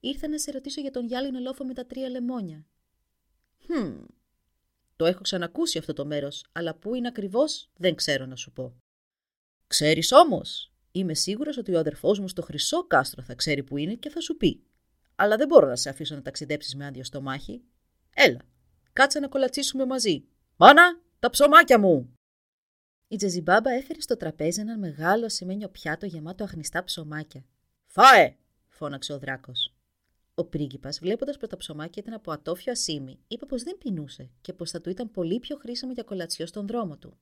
Ήρθα 0.00 0.28
να 0.28 0.38
σε 0.38 0.50
ρωτήσω 0.50 0.80
για 0.80 0.90
τον 0.90 1.06
γυάλινο 1.06 1.38
λόφο 1.38 1.64
με 1.64 1.74
τα 1.74 1.86
τρία 1.86 2.08
λεμόνια. 2.08 2.66
Χμ. 3.66 4.04
Το 4.96 5.04
έχω 5.04 5.20
ξανακούσει 5.20 5.78
αυτό 5.78 5.92
το 5.92 6.06
μέρος, 6.06 6.46
αλλά 6.52 6.74
πού 6.74 6.94
είναι 6.94 7.08
ακριβώς 7.08 7.70
δεν 7.76 7.94
ξέρω 7.94 8.26
να 8.26 8.36
σου 8.36 8.52
πω. 8.52 8.76
Ξέρεις 9.66 10.12
όμως, 10.12 10.72
είμαι 10.92 11.14
σίγουρος 11.14 11.56
ότι 11.56 11.74
ο 11.74 11.78
αδερφός 11.78 12.18
μου 12.18 12.28
στο 12.28 12.42
χρυσό 12.42 12.86
κάστρο 12.86 13.22
θα 13.22 13.34
ξέρει 13.34 13.62
που 13.62 13.76
είναι 13.76 13.94
και 13.94 14.10
θα 14.10 14.20
σου 14.20 14.36
πει. 14.36 14.64
Αλλά 15.14 15.36
δεν 15.36 15.48
μπορώ 15.48 15.66
να 15.66 15.76
σε 15.76 15.88
αφήσω 15.88 16.14
να 16.14 16.22
ταξιδέψεις 16.22 16.74
με 16.74 16.86
άδειο 16.86 17.04
στομάχι. 17.04 17.62
Έλα, 18.14 18.40
κάτσε 18.92 19.18
να 19.18 19.28
κολατσίσουμε 19.28 19.86
μαζί. 19.86 20.24
Μάνα, 20.56 21.00
τα 21.18 21.30
ψωμάκια 21.30 21.78
μου! 21.78 22.14
Η 23.08 23.16
Τζεζιμπάμπα 23.16 23.70
έφερε 23.70 24.00
στο 24.00 24.16
τραπέζι 24.16 24.60
ένα 24.60 24.78
μεγάλο 24.78 25.24
ασημένιο 25.24 25.68
πιάτο 25.68 26.06
γεμάτο 26.06 26.44
αχνιστά 26.44 26.84
ψωμάκια. 26.84 27.44
Φάε! 27.86 28.36
Φώναξε 28.74 29.12
ο 29.12 29.18
δράκος. 29.18 29.74
Ο 30.34 30.44
πρίγκιπας, 30.44 30.98
βλέποντας 30.98 31.36
πως 31.36 31.48
τα 31.48 31.56
ψωμάκια 31.56 32.02
ήταν 32.02 32.14
από 32.14 32.32
ατόφιο 32.32 32.72
ασίμι, 32.72 33.18
είπε 33.28 33.46
πως 33.46 33.62
δεν 33.62 33.78
πεινούσε 33.78 34.30
και 34.40 34.52
πως 34.52 34.70
θα 34.70 34.80
του 34.80 34.90
ήταν 34.90 35.10
πολύ 35.10 35.38
πιο 35.38 35.56
χρήσιμο 35.56 35.92
για 35.92 36.02
κολατσιό 36.02 36.46
στον 36.46 36.66
δρόμο 36.66 36.98
του. 36.98 37.18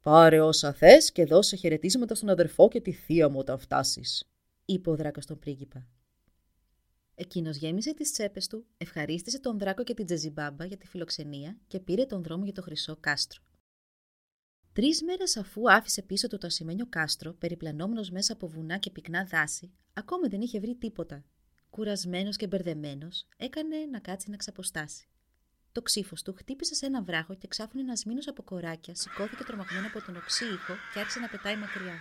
Πάρε 0.00 0.40
όσα 0.40 0.72
θες 0.72 1.12
και 1.12 1.24
δώσε 1.24 1.56
χαιρετίσματα 1.56 2.14
στον 2.14 2.28
αδερφό 2.28 2.68
και 2.68 2.80
τη 2.80 2.92
θεία 2.92 3.28
μου 3.28 3.38
όταν 3.38 3.58
φτάσεις, 3.58 4.30
είπε 4.64 4.90
ο 4.90 4.96
δράκος 4.96 5.24
στον 5.24 5.38
πρίγκιπα. 5.38 5.86
Εκείνος 7.14 7.56
γέμισε 7.56 7.94
τις 7.94 8.12
τσέπες 8.12 8.46
του, 8.46 8.66
ευχαρίστησε 8.76 9.40
τον 9.40 9.58
δράκο 9.58 9.82
και 9.82 9.94
την 9.94 10.06
τζεζιμπάμπα 10.06 10.64
για 10.64 10.76
τη 10.76 10.86
φιλοξενία 10.86 11.58
και 11.66 11.80
πήρε 11.80 12.04
τον 12.04 12.22
δρόμο 12.22 12.44
για 12.44 12.52
το 12.52 12.62
χρυσό 12.62 12.96
κάστρο. 13.00 13.42
Τρεις 14.72 15.02
μέρες 15.02 15.36
αφού 15.36 15.72
άφησε 15.72 16.02
πίσω 16.02 16.26
του 16.26 16.38
το 16.38 16.46
ασημένιο 16.46 16.86
κάστρο, 16.88 17.32
περιπλανόμενος 17.32 18.10
μέσα 18.10 18.32
από 18.32 18.48
βουνά 18.48 18.78
και 18.78 18.90
πυκνά 18.90 19.24
δάση, 19.24 19.72
ακόμη 19.98 20.28
δεν 20.28 20.40
είχε 20.40 20.60
βρει 20.60 20.74
τίποτα. 20.74 21.24
Κουρασμένος 21.70 22.36
και 22.36 22.46
μπερδεμένος, 22.46 23.26
έκανε 23.36 23.76
να 23.90 23.98
κάτσει 23.98 24.30
να 24.30 24.36
ξαποστάσει. 24.36 25.08
Το 25.72 25.82
ξύφος 25.82 26.22
του 26.22 26.34
χτύπησε 26.34 26.74
σε 26.74 26.86
ένα 26.86 27.02
βράχο 27.02 27.34
και 27.34 27.48
ξάφνου 27.48 27.80
ένας 27.80 28.04
μήνος 28.04 28.28
από 28.28 28.42
κοράκια 28.42 28.94
σηκώθηκε 28.94 29.44
τρομαγμένο 29.44 29.86
από 29.86 30.06
τον 30.06 30.16
οξύ 30.16 30.44
ήχο 30.44 30.74
και 30.92 30.98
άρχισε 30.98 31.18
να 31.18 31.28
πετάει 31.28 31.56
μακριά. 31.56 31.98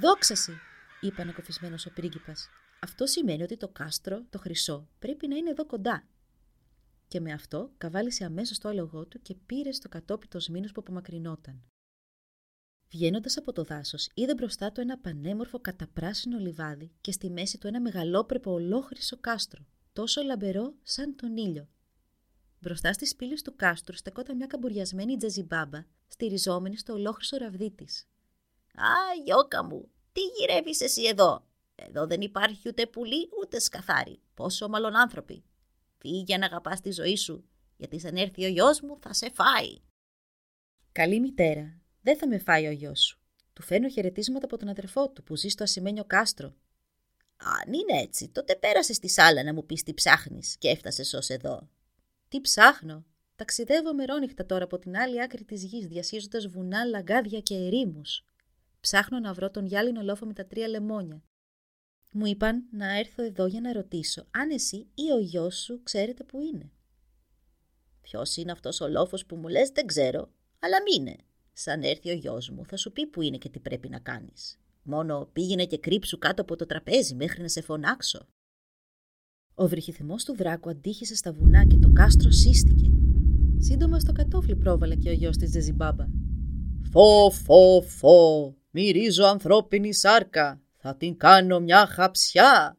Δόξαση, 0.00 0.52
είπε 1.00 1.22
ανακοφισμένο 1.22 1.76
ο 1.88 1.90
πρίγκιπας. 1.90 2.48
Αυτό 2.80 3.06
σημαίνει 3.06 3.42
ότι 3.42 3.56
το 3.56 3.68
κάστρο, 3.68 4.24
το 4.30 4.38
χρυσό, 4.38 4.88
πρέπει 4.98 5.28
να 5.28 5.36
είναι 5.36 5.50
εδώ 5.50 5.66
κοντά. 5.66 6.08
Και 7.08 7.20
με 7.20 7.32
αυτό 7.32 7.72
καβάλισε 7.78 8.24
αμέσως 8.24 8.58
το 8.58 8.68
άλογό 8.68 9.06
του 9.06 9.22
και 9.22 9.34
πήρε 9.34 9.72
στο 9.72 9.88
κατόπι 9.88 10.26
το 10.28 10.40
σμήνος 10.40 10.72
που 10.72 10.80
απομακρυνόταν. 10.80 11.62
Βγαίνοντας 12.90 13.36
από 13.36 13.52
το 13.52 13.64
δάσος, 13.64 14.08
είδε 14.14 14.34
μπροστά 14.34 14.72
του 14.72 14.80
ένα 14.80 14.98
πανέμορφο 14.98 15.60
καταπράσινο 15.60 16.38
λιβάδι 16.38 16.92
και 17.00 17.12
στη 17.12 17.30
μέση 17.30 17.58
του 17.58 17.66
ένα 17.66 17.80
μεγαλόπρεπο 17.80 18.52
ολόχρυσο 18.52 19.16
κάστρο, 19.20 19.66
τόσο 19.92 20.22
λαμπερό 20.22 20.74
σαν 20.82 21.16
τον 21.16 21.36
ήλιο. 21.36 21.68
Μπροστά 22.60 22.92
στις 22.92 23.16
πύλες 23.16 23.42
του 23.42 23.56
κάστρου 23.56 23.96
στεκόταν 23.96 24.36
μια 24.36 24.46
καμπουριασμένη 24.46 25.16
τζαζιμπάμπα, 25.16 25.84
στηριζόμενη 26.06 26.76
στο 26.76 26.92
ολόχρυσο 26.92 27.36
ραβδί 27.36 27.70
της. 27.70 28.08
Α, 28.74 29.22
γιώκα 29.24 29.64
μου, 29.64 29.88
τι 30.12 30.20
γυρεύεις 30.20 30.80
εσύ 30.80 31.02
εδώ; 31.02 31.46
Εδώ 31.74 32.06
δεν 32.06 32.20
υπάρχει 32.20 32.68
ούτε 32.68 32.86
πουλί 32.86 33.28
ούτε 33.40 33.58
σκαθάρι. 33.58 34.20
Πόσο 34.34 34.68
μάλλον 34.68 34.96
άνθρωποι. 34.96 35.44
Φύγε 35.98 36.36
να 36.36 36.46
αγαπάς 36.46 36.80
τη 36.80 36.90
ζωή 36.90 37.16
σου, 37.16 37.44
γιατί 37.76 38.00
σαν 38.00 38.16
έρθει 38.16 38.44
ο 38.44 38.48
γιος 38.48 38.80
μου 38.80 38.98
θα 39.00 39.12
σε 39.12 39.30
φάει. 39.30 39.76
Καλή 40.92 41.20
μητέρα, 41.20 41.77
δεν 42.08 42.18
θα 42.18 42.28
με 42.28 42.38
φάει 42.38 42.66
ο 42.66 42.70
γιος 42.70 43.00
σου. 43.00 43.18
Του 43.52 43.62
φέρνω 43.62 43.88
χαιρετίσματα 43.88 44.44
από 44.44 44.56
τον 44.56 44.68
αδερφό 44.68 45.10
του 45.10 45.22
που 45.22 45.36
ζει 45.36 45.48
στο 45.48 45.62
ασημένιο 45.62 46.04
κάστρο. 46.04 46.54
Αν 47.36 47.72
είναι 47.72 48.00
έτσι, 48.02 48.28
τότε 48.28 48.56
πέρασε 48.56 48.92
στη 48.92 49.08
σάλα 49.08 49.42
να 49.42 49.54
μου 49.54 49.66
πεις 49.66 49.82
τι 49.82 49.94
ψάχνεις 49.94 50.56
και 50.58 50.68
έφτασες 50.68 51.14
ως 51.14 51.28
εδώ. 51.28 51.68
Τι 52.28 52.40
ψάχνω; 52.40 53.04
Ταξιδεύω 53.36 53.94
μερόνυχτα 53.94 54.46
τώρα 54.46 54.64
από 54.64 54.78
την 54.78 54.96
άλλη 54.96 55.22
άκρη 55.22 55.44
της 55.44 55.64
γης, 55.64 55.86
διασχίζοντα 55.86 56.48
βουνά, 56.48 56.84
λαγκάδια 56.84 57.40
και 57.40 57.54
ερήμους. 57.54 58.24
Ψάχνω 58.80 59.18
να 59.18 59.32
βρω 59.32 59.50
τον 59.50 59.66
γυάλινο 59.66 60.02
λόφο 60.02 60.26
με 60.26 60.32
τα 60.32 60.46
τρία 60.46 60.68
λεμόνια. 60.68 61.22
Μου 62.12 62.26
είπαν 62.26 62.68
να 62.70 62.98
έρθω 62.98 63.22
εδώ 63.22 63.46
για 63.46 63.60
να 63.60 63.72
ρωτήσω 63.72 64.26
αν 64.30 64.50
εσύ 64.50 64.86
ή 64.94 65.12
ο 65.12 65.18
γιος 65.18 65.56
σου 65.56 65.82
ξέρετε 65.82 66.24
που 66.24 66.40
είναι. 66.40 66.70
Ποιος 68.00 68.36
είναι 68.36 68.52
αυτός 68.52 68.80
ο 68.80 68.88
λόφος 68.88 69.26
που 69.26 69.36
μου 69.36 69.48
λες, 69.48 69.70
δεν 69.70 69.86
ξέρω, 69.86 70.30
αλλά 70.58 70.76
μείνε. 70.82 71.16
Σαν 71.60 71.82
έρθει 71.82 72.10
ο 72.10 72.12
γιος 72.12 72.50
μου, 72.50 72.66
θα 72.66 72.76
σου 72.76 72.92
πει 72.92 73.06
που 73.06 73.22
είναι 73.22 73.36
και 73.36 73.48
τι 73.48 73.60
πρέπει 73.60 73.88
να 73.88 73.98
κάνεις. 73.98 74.58
Μόνο 74.82 75.28
πήγαινε 75.32 75.64
και 75.64 75.78
κρύψου 75.78 76.18
κάτω 76.18 76.42
από 76.42 76.56
το 76.56 76.66
τραπέζι 76.66 77.14
μέχρι 77.14 77.42
να 77.42 77.48
σε 77.48 77.60
φωνάξω. 77.60 78.26
Ο 79.54 79.68
βρυχυθυμό 79.68 80.14
του 80.16 80.36
δράκου 80.36 80.70
αντίχησε 80.70 81.14
στα 81.14 81.32
βουνά 81.32 81.64
και 81.66 81.76
το 81.76 81.90
κάστρο 81.92 82.30
σύστηκε. 82.30 82.90
Σύντομα 83.58 83.98
στο 83.98 84.12
κατόφλι 84.12 84.56
πρόβαλε 84.56 84.94
και 84.96 85.08
ο 85.08 85.12
γιος 85.12 85.36
της 85.36 85.50
Τζεζιμπάμπα. 85.50 86.06
Φω, 86.90 87.30
φω, 87.30 87.82
φω, 87.82 88.54
μυρίζω 88.70 89.24
ανθρώπινη 89.24 89.94
σάρκα, 89.94 90.62
θα 90.76 90.96
την 90.96 91.16
κάνω 91.16 91.60
μια 91.60 91.86
χαψιά. 91.86 92.78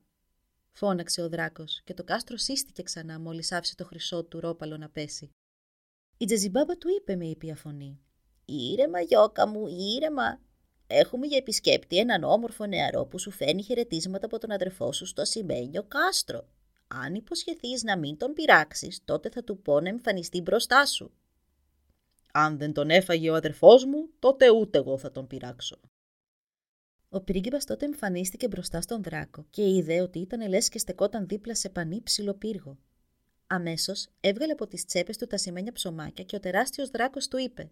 Φώναξε 0.71 1.21
ο 1.21 1.29
δράκος 1.29 1.81
και 1.83 1.93
το 1.93 2.03
κάστρο 2.03 2.37
σύστηκε 2.37 2.83
ξανά 2.83 3.19
μόλις 3.19 3.51
άφησε 3.51 3.75
το 3.75 3.85
χρυσό 3.85 4.23
του 4.23 4.39
ρόπαλο 4.39 4.77
να 4.77 4.89
πέσει. 4.89 5.29
Η 6.17 6.25
Τζεζιμπάμπα 6.25 6.77
του 6.77 6.87
είπε 6.99 7.15
με 7.15 7.25
ήπια 7.25 7.55
φωνή. 7.55 7.99
Ήρεμα, 8.51 8.99
γιώκα 9.01 9.47
μου, 9.47 9.67
ήρεμα. 9.67 10.39
Έχουμε 10.87 11.27
για 11.27 11.37
επισκέπτη 11.37 11.97
έναν 11.97 12.23
όμορφο 12.23 12.65
νεαρό 12.65 13.05
που 13.05 13.19
σου 13.19 13.31
φέρνει 13.31 13.63
χαιρετίσματα 13.63 14.25
από 14.25 14.37
τον 14.37 14.51
αδερφό 14.51 14.91
σου 14.91 15.05
στο 15.05 15.21
ασημένιο 15.21 15.83
κάστρο. 15.83 16.47
Αν 16.87 17.15
υποσχεθείς 17.15 17.83
να 17.83 17.97
μην 17.97 18.17
τον 18.17 18.33
πειράξεις, 18.33 19.01
τότε 19.05 19.29
θα 19.29 19.43
του 19.43 19.61
πω 19.61 19.79
να 19.79 19.89
εμφανιστεί 19.89 20.41
μπροστά 20.41 20.85
σου. 20.85 21.11
Αν 22.33 22.57
δεν 22.57 22.73
τον 22.73 22.89
έφαγε 22.89 23.29
ο 23.29 23.35
αδερφός 23.35 23.85
μου, 23.85 24.09
τότε 24.19 24.49
ούτε 24.51 24.77
εγώ 24.77 24.97
θα 24.97 25.11
τον 25.11 25.27
πειράξω. 25.27 25.79
Ο 27.09 27.21
πρίγκιπας 27.21 27.65
τότε 27.65 27.85
εμφανίστηκε 27.85 28.47
μπροστά 28.47 28.81
στον 28.81 29.03
δράκο 29.03 29.45
και 29.49 29.69
είδε 29.69 30.01
ότι 30.01 30.19
ήταν 30.19 30.49
λες 30.49 30.69
και 30.69 30.79
στεκόταν 30.79 31.27
δίπλα 31.27 31.55
σε 31.55 31.69
πανύψηλο 31.69 32.33
πύργο. 32.33 32.77
Αμέσως 33.47 34.07
έβγαλε 34.19 34.51
από 34.51 34.67
τις 34.67 34.85
τσέπες 34.85 35.17
του 35.17 35.27
τα 35.27 35.37
σημαίνια 35.37 35.71
ψωμάκια 35.71 36.23
και 36.23 36.35
ο 36.35 36.39
τεράστιος 36.39 36.89
δράκος 36.89 37.27
του 37.27 37.37
είπε: 37.37 37.71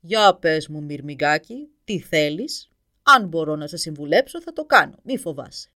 Για 0.00 0.34
πες 0.34 0.68
μου, 0.68 0.82
Μυρμηγκάκι, 0.82 1.68
τι 1.84 2.00
θέλεις; 2.00 2.68
Αν 3.02 3.28
μπορώ 3.28 3.56
να 3.56 3.66
σε 3.66 3.76
συμβουλέψω, 3.76 4.42
θα 4.42 4.52
το 4.52 4.64
κάνω, 4.64 4.94
μη 5.02 5.18
φοβάσαι. 5.18 5.72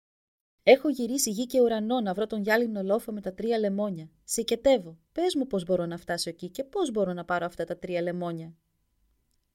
Έχω 0.63 0.89
γυρίσει 0.89 1.31
γη 1.31 1.47
και 1.47 1.61
ουρανό 1.61 2.01
να 2.01 2.15
βρω 2.15 2.27
τον 2.27 2.43
γυάλινο 2.43 2.83
λόφο 2.83 3.13
με 3.13 3.21
τα 3.21 3.35
τρία 3.35 3.59
λεμόνια. 3.59 4.11
Σηκετεύω. 4.25 4.99
Πες 5.13 5.35
μου 5.35 5.47
πώς 5.47 5.65
μπορώ 5.65 5.87
να 5.87 5.97
φτάσω 5.97 6.31
εκεί 6.31 6.49
και 6.49 6.65
πώς 6.65 6.91
μπορώ 6.91 7.13
να 7.13 7.25
πάρω 7.25 7.47
αυτά 7.47 7.65
τα 7.65 7.79
τρία 7.79 8.03
λεμόνια. 8.03 8.55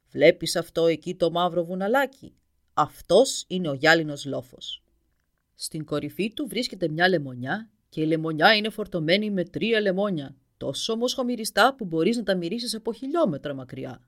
Βλέπεις 0.10 0.55
αυτό 0.55 0.86
εκεί 0.86 1.15
το 1.15 1.32
μαύρο 1.32 1.63
βουναλάκι; 1.63 2.36
Αυτός 2.74 3.46
είναι 3.48 3.70
ο 3.70 3.74
γυάλινος 3.74 4.25
λόφος. 4.25 4.84
Στην 5.55 5.86
κορυφή 5.86 6.34
του 6.34 6.48
βρίσκεται 6.48 6.88
μια 6.88 7.10
λεμονιά 7.10 7.72
και 7.89 8.01
η 8.01 8.05
λεμονιά 8.05 8.55
είναι 8.55 8.70
φορτωμένη 8.70 9.32
με 9.32 9.43
τρία 9.43 9.82
λεμόνια, 9.82 10.36
τόσο 10.58 10.93
όμω 10.93 11.08
χαμηριστά 11.08 11.75
που 11.75 11.86
μπορείς 11.86 12.17
να 12.17 12.24
τα 12.24 12.36
μυρίσεις 12.36 12.75
από 12.75 12.93
χιλιόμετρα 12.93 13.53
μακριά. 13.53 14.08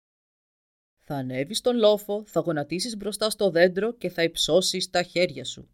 Θα 1.07 1.15
ανέβεις 1.15 1.57
στον 1.57 1.77
λόφο, 1.77 2.23
θα 2.25 2.39
γονατίσεις 2.39 2.97
μπροστά 2.97 3.29
στο 3.29 3.49
δέντρο 3.49 3.93
και 3.93 4.09
θα 4.09 4.23
υψώσεις 4.23 4.89
τα 4.89 5.03
χέρια 5.03 5.45
σου. 5.45 5.69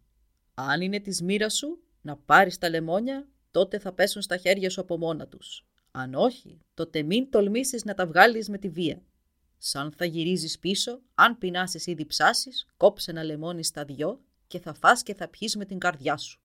Αν 0.54 0.80
είναι 0.80 1.00
της 1.00 1.22
μοίρας 1.22 1.56
σου 1.56 1.82
να 2.02 2.16
πάρεις 2.16 2.58
τα 2.58 2.68
λεμόνια, 2.68 3.28
τότε 3.50 3.78
θα 3.78 3.92
πέσουν 3.92 4.22
στα 4.22 4.36
χέρια 4.36 4.70
σου 4.70 4.80
από 4.80 4.98
μόνα 4.98 5.28
τους. 5.28 5.66
Αν 5.90 6.14
όχι, 6.14 6.60
τότε 6.74 7.02
μην 7.02 7.30
τολμήσεις 7.30 7.84
να 7.84 7.94
τα 7.94 8.06
βγάλεις 8.06 8.48
με 8.48 8.58
τη 8.58 8.68
βία. 8.68 9.02
Σαν 9.58 9.92
θα 9.96 10.04
γυρίζεις 10.04 10.58
πίσω, 10.58 11.00
αν 11.14 11.38
πεινάσεις 11.38 11.86
ή 11.86 11.94
διψάσεις, 11.94 12.66
κόψε 12.76 13.10
ένα 13.10 13.22
λεμόνι 13.22 13.64
στα 13.64 13.84
δυο 13.84 14.20
και 14.46 14.58
θα 14.58 14.74
φας 14.74 15.02
και 15.02 15.14
θα 15.14 15.28
πιείς 15.28 15.56
με 15.56 15.64
την 15.64 15.78
καρδιά 15.78 16.16
σου. 16.16 16.40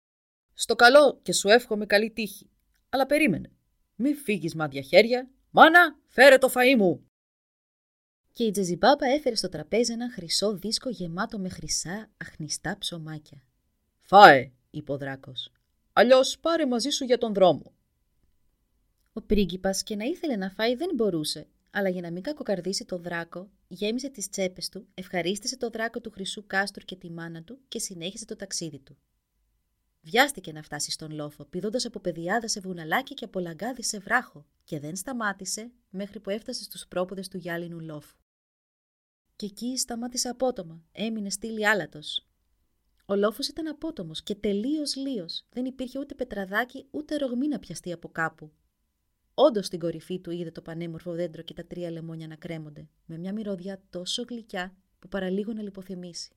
Στο 0.54 0.76
καλό 0.76 1.20
και 1.22 1.34
σου 1.34 1.50
εύχομαι 1.50 1.86
καλή 1.86 2.12
τύχη. 2.12 2.50
Αλλά 2.90 3.06
περίμενε. 3.06 3.52
Μη 3.96 4.14
φύγεις 4.14 4.56
μάδια 4.56 4.82
χέρια. 4.82 5.30
Μάνα, 5.50 6.00
φέρε 6.06 6.38
το 6.38 6.52
φαΐ 6.54 6.76
μου. 6.78 7.07
Και 8.38 8.44
η 8.44 8.52
Τζεζιμπάμπα 8.52 9.06
έφερε 9.06 9.36
στο 9.36 9.50
τραπέζι 9.50 9.94
ένα 9.94 10.12
χρυσό 10.12 10.54
δίσκο 10.54 10.90
γεμάτο 10.90 11.40
με 11.40 11.50
χρυσά 11.50 12.10
αχνιστά 12.18 12.78
ψωμάκια. 12.78 13.44
Φάε, 14.02 14.52
είπε 14.70 14.92
ο 14.92 14.98
δράκος. 14.98 15.52
Αλλιώς 15.94 16.40
πάρε 16.40 16.66
μαζί 16.66 16.90
σου 16.90 17.04
για 17.04 17.18
τον 17.18 17.34
δρόμο. 17.34 17.74
Ο 19.14 19.22
πρίγκιπας 19.22 19.84
και 19.84 19.96
να 19.96 20.04
ήθελε 20.04 20.36
να 20.36 20.50
φάει 20.50 20.76
δεν 20.76 20.90
μπορούσε, 20.96 21.48
αλλά 21.72 21.90
για 21.90 22.02
να 22.02 22.12
μην 22.12 22.22
κακοκαρδίσει 22.22 22.86
το 22.86 22.98
δράκο, 22.98 23.50
γέμισε 23.68 24.10
τις 24.10 24.30
τσέπες 24.30 24.70
του, 24.70 24.88
ευχαρίστησε 24.94 25.58
το 25.58 25.70
δράκο 25.70 26.02
του 26.02 26.12
χρυσού 26.12 26.48
κάστρου 26.48 26.86
και 26.86 26.96
τη 26.96 27.12
μάνα 27.12 27.44
του 27.44 27.60
και 27.68 27.80
συνέχισε 27.80 28.26
το 28.26 28.36
ταξίδι 28.36 28.80
του. 28.80 28.98
Βιάστηκε 30.02 30.52
να 30.52 30.62
φτάσει 30.62 30.92
στον 30.92 31.12
λόφο, 31.12 31.46
πηδώντας 31.46 31.86
από 31.86 32.00
πεδιάδα 32.00 32.48
σε 32.48 32.60
βουναλάκι 32.60 33.14
και 33.14 33.26
από 33.26 33.40
λαγκάδι 33.40 33.84
σε 33.84 34.00
βράχο, 34.00 34.46
και 34.64 34.80
δεν 34.80 34.96
σταμάτησε 34.96 35.72
μέχρι 35.90 36.20
που 36.20 36.30
έφτασε 36.30 36.64
στους 36.64 36.88
πρόποδες 36.88 37.28
του 37.28 37.38
γυάλινου 37.38 37.80
λόφου. 37.80 38.16
Και 39.38 39.46
εκεί 39.46 39.78
σταμάτησε 39.78 40.30
απότομα, 40.30 40.84
έμεινε 40.92 41.30
στήλη 41.30 41.68
άλατος, 41.68 42.28
ο 43.10 43.16
λόφος 43.16 43.48
ήταν 43.48 43.68
απότομος 43.68 44.24
και 44.24 44.36
τελείως 44.36 44.96
λίος. 44.96 45.46
Δεν 45.50 45.66
υπήρχε 45.66 46.00
ούτε 46.00 46.16
πετραδάκι 46.16 46.88
ούτε 46.92 47.16
ρογμή 47.16 47.48
να 47.48 47.60
πιαστεί 47.60 47.92
από 47.92 48.10
κάπου. 48.10 48.52
Όντως 49.34 49.66
στην 49.66 49.80
κορυφή 49.80 50.20
του 50.20 50.32
είδε 50.32 50.52
το 50.52 50.62
πανέμορφο 50.62 51.12
δέντρο 51.12 51.42
και 51.42 51.54
τα 51.54 51.66
τρία 51.66 51.92
λεμόνια 51.92 52.28
να 52.28 52.36
κρέμονται, 52.36 52.88
με 53.06 53.18
μια 53.18 53.34
μυρωδιά 53.34 53.82
τόσο 53.90 54.24
γλυκιά 54.30 54.76
που 55.00 55.08
παραλίγο 55.08 55.54
να 55.54 55.62
λιποθυμήσει. 55.62 56.32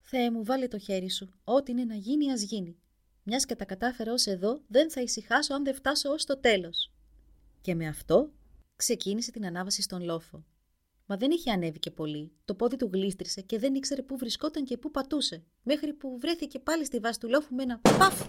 Θεέ 0.00 0.30
μου, 0.30 0.44
βάλε 0.44 0.68
το 0.68 0.78
χέρι 0.78 1.10
σου. 1.10 1.30
Ό,τι 1.44 1.72
είναι 1.72 1.84
να 1.84 1.94
γίνει, 1.94 2.32
ας 2.32 2.42
γίνει. 2.42 2.78
Μιας 3.22 3.44
και 3.44 3.56
τα 3.56 3.64
κατάφερα 3.64 4.12
ως 4.12 4.26
εδώ, 4.26 4.60
δεν 4.68 4.90
θα 4.90 5.00
ησυχάσω 5.00 5.54
αν 5.54 5.64
δεν 5.64 5.74
φτάσω 5.74 6.10
ως 6.10 6.24
το 6.24 6.38
τέλος. 6.38 6.92
Και 7.60 7.74
με 7.74 7.86
αυτό 7.86 8.32
ξεκίνησε 8.76 9.30
την 9.30 9.46
ανάβαση 9.46 9.82
στον 9.82 10.02
λόφο. 10.02 10.44
Μα 11.06 11.16
δεν 11.16 11.30
είχε 11.30 11.50
ανέβει 11.50 11.78
και 11.78 11.90
πολύ. 11.90 12.32
Το 12.44 12.54
πόδι 12.54 12.76
του 12.76 12.90
γλίστρισε 12.92 13.40
και 13.40 13.58
δεν 13.58 13.74
ήξερε 13.74 14.02
πού 14.02 14.16
βρισκόταν 14.16 14.64
και 14.64 14.76
πού 14.76 14.90
πατούσε, 14.90 15.44
μέχρι 15.62 15.92
που 15.92 16.18
βρέθηκε 16.18 16.58
πάλι 16.58 16.84
στη 16.84 16.98
βάση 16.98 17.20
του 17.20 17.28
λόφου 17.28 17.54
με 17.54 17.62
ένα 17.62 17.78
παφ. 17.78 18.26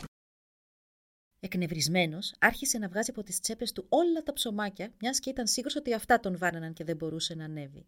Εκνευρισμένος, 1.40 2.34
άρχισε 2.40 2.78
να 2.78 2.88
βγάζει 2.88 3.10
από 3.10 3.24
τις 3.24 3.40
τσέπες 3.40 3.72
του 3.72 3.86
όλα 3.90 4.24
τα 4.24 4.34
ψωμάκια, 4.34 4.94
μιας 5.02 5.20
και 5.20 5.30
ήταν 5.30 5.48
σίγουρος 5.48 5.76
ότι 5.76 5.94
αυτά 5.94 6.20
τον 6.20 6.38
βάναναν 6.38 6.74
και 6.74 6.84
δεν 6.84 6.96
μπορούσε 6.96 7.36
να 7.36 7.46
ανέβει. 7.46 7.86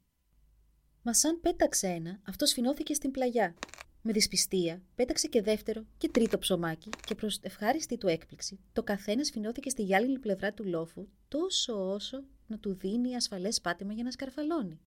Μα 1.01 1.13
σαν 1.13 1.39
πέταξε 1.39 1.88
ένα, 1.88 2.19
αυτό 2.27 2.46
φινώθηκε 2.46 2.93
στην 2.93 3.12
πλαγιά. 3.12 3.55
Με 4.01 4.12
δυσπιστία, 4.12 4.81
πέταξε 4.96 5.27
και 5.27 5.41
δεύτερο 5.41 5.86
και 5.98 6.10
τρίτο 6.10 6.38
ψωμάκι 6.38 6.89
και 7.05 7.15
προς 7.15 7.39
ευχάριστη 7.41 7.98
του 7.98 8.08
έκπληξη, 8.08 8.60
το 8.74 8.84
καθένα 8.84 9.24
φινώθηκε 9.24 9.69
στη 9.69 9.84
γυάλινη 9.84 10.19
πλευρά 10.19 10.53
του 10.53 10.65
λόφου 10.65 11.08
τόσο 11.29 11.93
όσο 11.93 12.24
να 12.48 12.59
του 12.59 12.74
δίνει 12.74 13.15
ασφαλές 13.15 13.62
πάτημα 13.62 13.93
για 13.93 14.03
να 14.03 14.12
σκαρφαλώνει. 14.12 14.79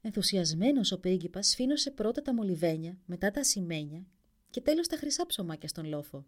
Ενθουσιασμένος 0.00 0.92
ο 0.92 1.00
πρίγκιπας 1.00 1.48
σφίνωσε 1.48 1.90
πρώτα 1.90 2.22
τα 2.22 2.34
μολυβένια, 2.34 2.98
μετά 3.06 3.30
τα 3.30 3.40
ασημένια 3.40 4.06
και 4.50 4.60
τέλος 4.60 4.86
τα 4.86 4.96
χρυσά 4.96 5.26
ψωμάκια 5.26 5.68
στον 5.68 5.84
λόφο. 5.86 6.26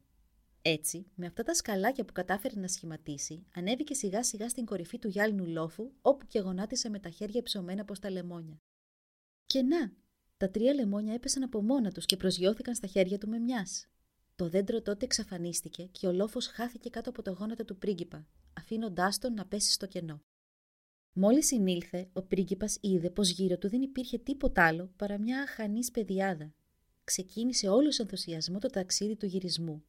Έτσι, 0.63 1.07
με 1.15 1.27
αυτά 1.27 1.43
τα 1.43 1.55
σκαλάκια 1.55 2.05
που 2.05 2.13
κατάφερε 2.13 2.61
να 2.61 2.69
σχηματίσει, 2.69 3.47
ανέβηκε 3.55 3.95
σιγά 3.95 4.23
σιγά 4.23 4.49
στην 4.49 4.65
κορυφή 4.65 4.99
του 4.99 5.09
γυάλινου 5.09 5.47
λόφου, 5.47 5.93
όπου 6.01 6.27
και 6.27 6.39
γονάτισε 6.39 6.89
με 6.89 6.99
τα 6.99 7.11
χέρια 7.11 7.43
ψωμένα 7.43 7.83
από 7.83 7.99
τα 7.99 8.11
λεμόνια. 8.11 8.57
Και 9.47 9.63
να, 9.63 9.93
τα 10.37 10.51
τρία 10.51 10.75
λεμόνια 10.75 11.15
έπεσαν 11.15 11.43
από 11.43 11.63
μόνα 11.63 11.91
τους 11.91 12.07
και 12.07 12.17
προσγειώθηκαν 12.17 12.75
στα 12.75 12.87
χέρια 12.87 13.19
του 13.19 13.29
με 13.29 13.39
μιας. 13.39 13.90
Το 14.41 14.49
δέντρο 14.49 14.83
τότε 14.83 15.05
εξαφανίστηκε 15.05 15.89
και 15.93 16.07
ο 16.07 16.13
λόφος 16.13 16.47
χάθηκε 16.47 16.91
κάτω 16.91 17.11
από 17.11 17.23
το 17.23 17.33
γόνατο 17.33 17.65
του 17.65 17.79
πρίγκιπα, 17.79 18.27
αφήνοντάς 18.59 19.19
τον 19.19 19.35
να 19.35 19.47
πέσει 19.47 19.73
στο 19.73 19.87
κενό. 19.87 20.23
Μόλις 21.13 21.47
συνήλθε, 21.47 22.09
ο 22.13 22.23
πρίγκιπας 22.23 22.79
είδε 22.81 23.11
πως 23.11 23.31
γύρω 23.31 23.59
του 23.59 23.69
δεν 23.69 23.83
υπήρχε 23.83 24.19
τίποτα 24.19 24.67
άλλο 24.67 24.93
παρά 24.97 25.19
μια 25.19 25.43
αχανής 25.43 25.91
παιδιάδα. 25.91 26.55
Ξεκίνησε 27.05 27.69
όλος 27.69 27.99
ενθουσιασμό 27.99 28.59
το 28.59 28.69
ταξίδι 28.69 29.17
του 29.17 29.27
γυρισμού. 29.27 29.85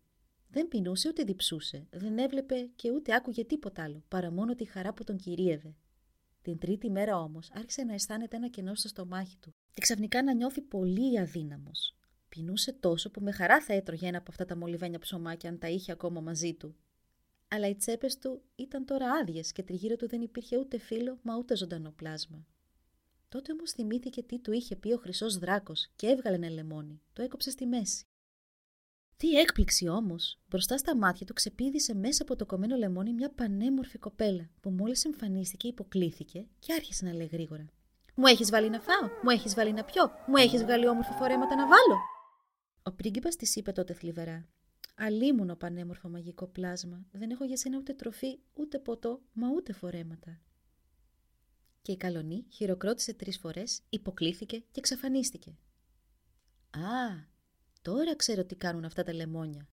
Δεν 0.49 0.67
πεινούσε 0.67 1.07
ούτε 1.07 1.23
διψούσε, 1.23 1.87
δεν 1.89 2.17
έβλεπε 2.17 2.69
και 2.75 2.91
ούτε 2.91 3.15
άκουγε 3.15 3.45
τίποτα 3.45 3.83
άλλο, 3.83 4.03
παρά 4.07 4.31
μόνο 4.31 4.55
τη 4.55 4.65
χαρά 4.65 4.93
που 4.93 5.03
τον 5.03 5.17
κυρίευε. 5.17 5.75
Την 6.41 6.57
τρίτη 6.57 6.89
μέρα 6.89 7.17
όμως 7.17 7.51
άρχισε 7.53 7.83
να 7.83 7.93
αισθάνεται 7.93 8.35
ένα 8.35 8.49
κενό 8.49 8.75
στο 8.75 8.87
στομάχι 8.87 9.37
του 9.37 9.53
και 9.71 9.81
ξαφνικά 9.81 10.23
να 10.23 10.33
νιώθει 10.33 10.61
πολύ 10.61 11.19
αδύναμος. 11.19 11.95
Πεινούσε 12.35 12.73
τόσο 12.73 13.11
που 13.11 13.21
με 13.21 13.31
χαρά 13.31 13.61
θα 13.61 13.73
έτρωγε 13.73 14.07
ένα 14.07 14.17
από 14.17 14.31
αυτά 14.31 14.45
τα 14.45 14.57
μολυβένια 14.57 14.99
ψωμάκια 14.99 15.49
αν 15.49 15.59
τα 15.59 15.67
είχε 15.67 15.91
ακόμα 15.91 16.21
μαζί 16.21 16.53
του. 16.53 16.75
Αλλά 17.47 17.67
οι 17.67 17.75
τσέπες 17.75 18.17
του 18.17 18.41
ήταν 18.55 18.85
τώρα 18.85 19.11
άδειες 19.11 19.51
και 19.51 19.63
τριγύρω 19.63 19.95
του 19.95 20.07
δεν 20.07 20.21
υπήρχε 20.21 20.57
ούτε 20.57 20.77
φύλλο 20.77 21.19
μα 21.21 21.35
ούτε 21.35 21.55
ζωντανό 21.55 21.91
πλάσμα. 21.91 22.45
Τότε 23.29 23.51
όμως 23.51 23.71
θυμήθηκε 23.71 24.23
τι 24.23 24.39
του 24.39 24.51
είχε 24.51 24.75
πει 24.75 24.91
ο 24.93 24.97
χρυσός 24.97 25.37
δράκος 25.37 25.87
και 25.95 26.07
έβγαλε 26.07 26.35
ένα 26.35 26.49
λεμόνι. 26.49 27.01
Το 27.13 27.21
έκοψε 27.21 27.49
στη 27.49 27.65
μέση. 27.65 28.05
Τι 29.17 29.39
έκπληξη 29.39 29.87
όμως! 29.87 30.39
Μπροστά 30.49 30.77
στα 30.77 30.95
μάτια 30.95 31.25
του 31.25 31.33
ξεπίδησε 31.33 31.95
μέσα 31.95 32.23
από 32.23 32.35
το 32.35 32.45
κομμένο 32.45 32.75
λεμόνι 32.75 33.13
μια 33.13 33.29
πανέμορφη 33.29 33.97
κοπέλα 33.97 34.49
που 34.61 34.69
μόλις 34.69 35.05
εμφανίστηκε 35.05 35.67
υποκλήθηκε 35.67 36.47
και 36.59 36.73
άρχισε 36.73 37.05
να 37.05 37.13
λέει 37.13 37.29
γρήγορα. 37.31 37.65
Μου 38.15 38.25
έχεις 38.25 38.49
βάλει 38.49 38.69
να 38.69 38.79
φάω, 38.79 39.09
μου 39.23 39.29
έχεις 39.29 39.53
βάλει 39.55 39.73
να 39.73 39.83
πιω, 39.83 40.11
μου 40.27 40.35
έχεις 40.35 40.63
βγάλει 40.63 40.87
όμορφα 40.87 41.11
φορέματα 41.11 41.55
να 41.55 41.67
βάλω. 41.67 41.97
Ο 42.83 42.91
πρίγκιπας 42.91 43.35
της 43.35 43.55
είπε 43.55 43.71
τότε 43.71 43.93
θλιβερά. 43.93 44.47
Αλίμουνο 44.95 45.55
πανέμορφο 45.55 46.09
μαγικό 46.09 46.47
πλάσμα, 46.47 47.05
δεν 47.11 47.29
έχω 47.29 47.45
για 47.45 47.57
σένα 47.57 47.77
ούτε 47.77 47.93
τροφή, 47.93 48.39
ούτε 48.53 48.79
ποτό, 48.79 49.21
μα 49.33 49.49
ούτε 49.49 49.73
φορέματα. 49.73 50.41
Και 51.81 51.91
η 51.91 51.97
καλονή 51.97 52.45
χειροκρότησε 52.49 53.13
τρεις 53.13 53.37
φορές, 53.37 53.81
υποκλήθηκε 53.89 54.57
και 54.57 54.79
εξαφανίστηκε. 54.79 55.57
Α, 56.69 57.29
τώρα 57.81 58.15
ξέρω 58.15 58.45
τι 58.45 58.55
κάνουν 58.55 58.85
αυτά 58.85 59.03
τα 59.03 59.13
λεμόνια. 59.13 59.67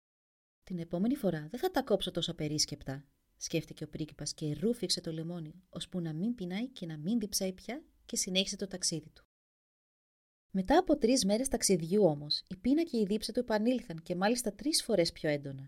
Την 0.63 0.79
επόμενη 0.79 1.15
φορά 1.15 1.47
δεν 1.49 1.59
θα 1.59 1.71
τα 1.71 1.83
κόψω 1.83 2.11
τόσο 2.11 2.31
απερίσκεπτα, 2.31 3.05
σκέφτηκε 3.37 3.83
ο 3.83 3.87
πρίγκιπας 3.87 4.33
και 4.33 4.53
ρούφηξε 4.53 5.01
το 5.01 5.11
λεμόνι, 5.11 5.63
ώσπου 5.69 5.99
να 5.99 6.13
μην 6.13 6.35
πεινάει 6.35 6.69
και 6.69 6.85
να 6.85 6.97
μην 6.97 7.19
διψάει 7.19 7.53
πια 7.53 7.83
και 8.05 8.15
συνέχισε 8.15 8.55
το 8.55 8.67
ταξίδι 8.67 9.09
του. 9.09 9.26
Μετά 10.51 10.77
από 10.77 10.97
τρεις 10.97 11.25
μέρες 11.25 11.47
ταξιδιού 11.47 12.03
όμως, 12.03 12.43
η 12.47 12.55
πείνα 12.55 12.83
και 12.83 12.97
η 12.97 13.05
δίψα 13.05 13.31
του 13.31 13.39
επανήλθαν 13.39 14.01
και 14.03 14.15
μάλιστα 14.15 14.53
τρεις 14.53 14.83
φορές 14.83 15.11
πιο 15.11 15.29
έντονα. 15.29 15.63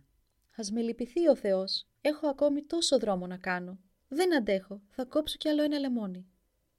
Α 0.55 0.63
με 0.71 0.81
λυπηθεί 0.81 1.27
ο 1.27 1.36
Θεός, 1.36 1.88
έχω 2.01 2.27
ακόμη 2.27 2.63
τόσο 2.63 3.00
δρόμο 3.00 3.27
να 3.27 3.38
κάνω. 3.38 3.79
Δεν 4.07 4.36
αντέχω, 4.36 4.81
θα 4.89 5.05
κόψω 5.05 5.38
κι 5.38 5.50
άλλο 5.50 5.63
ένα 5.63 5.79
λεμόνι. 5.79 6.27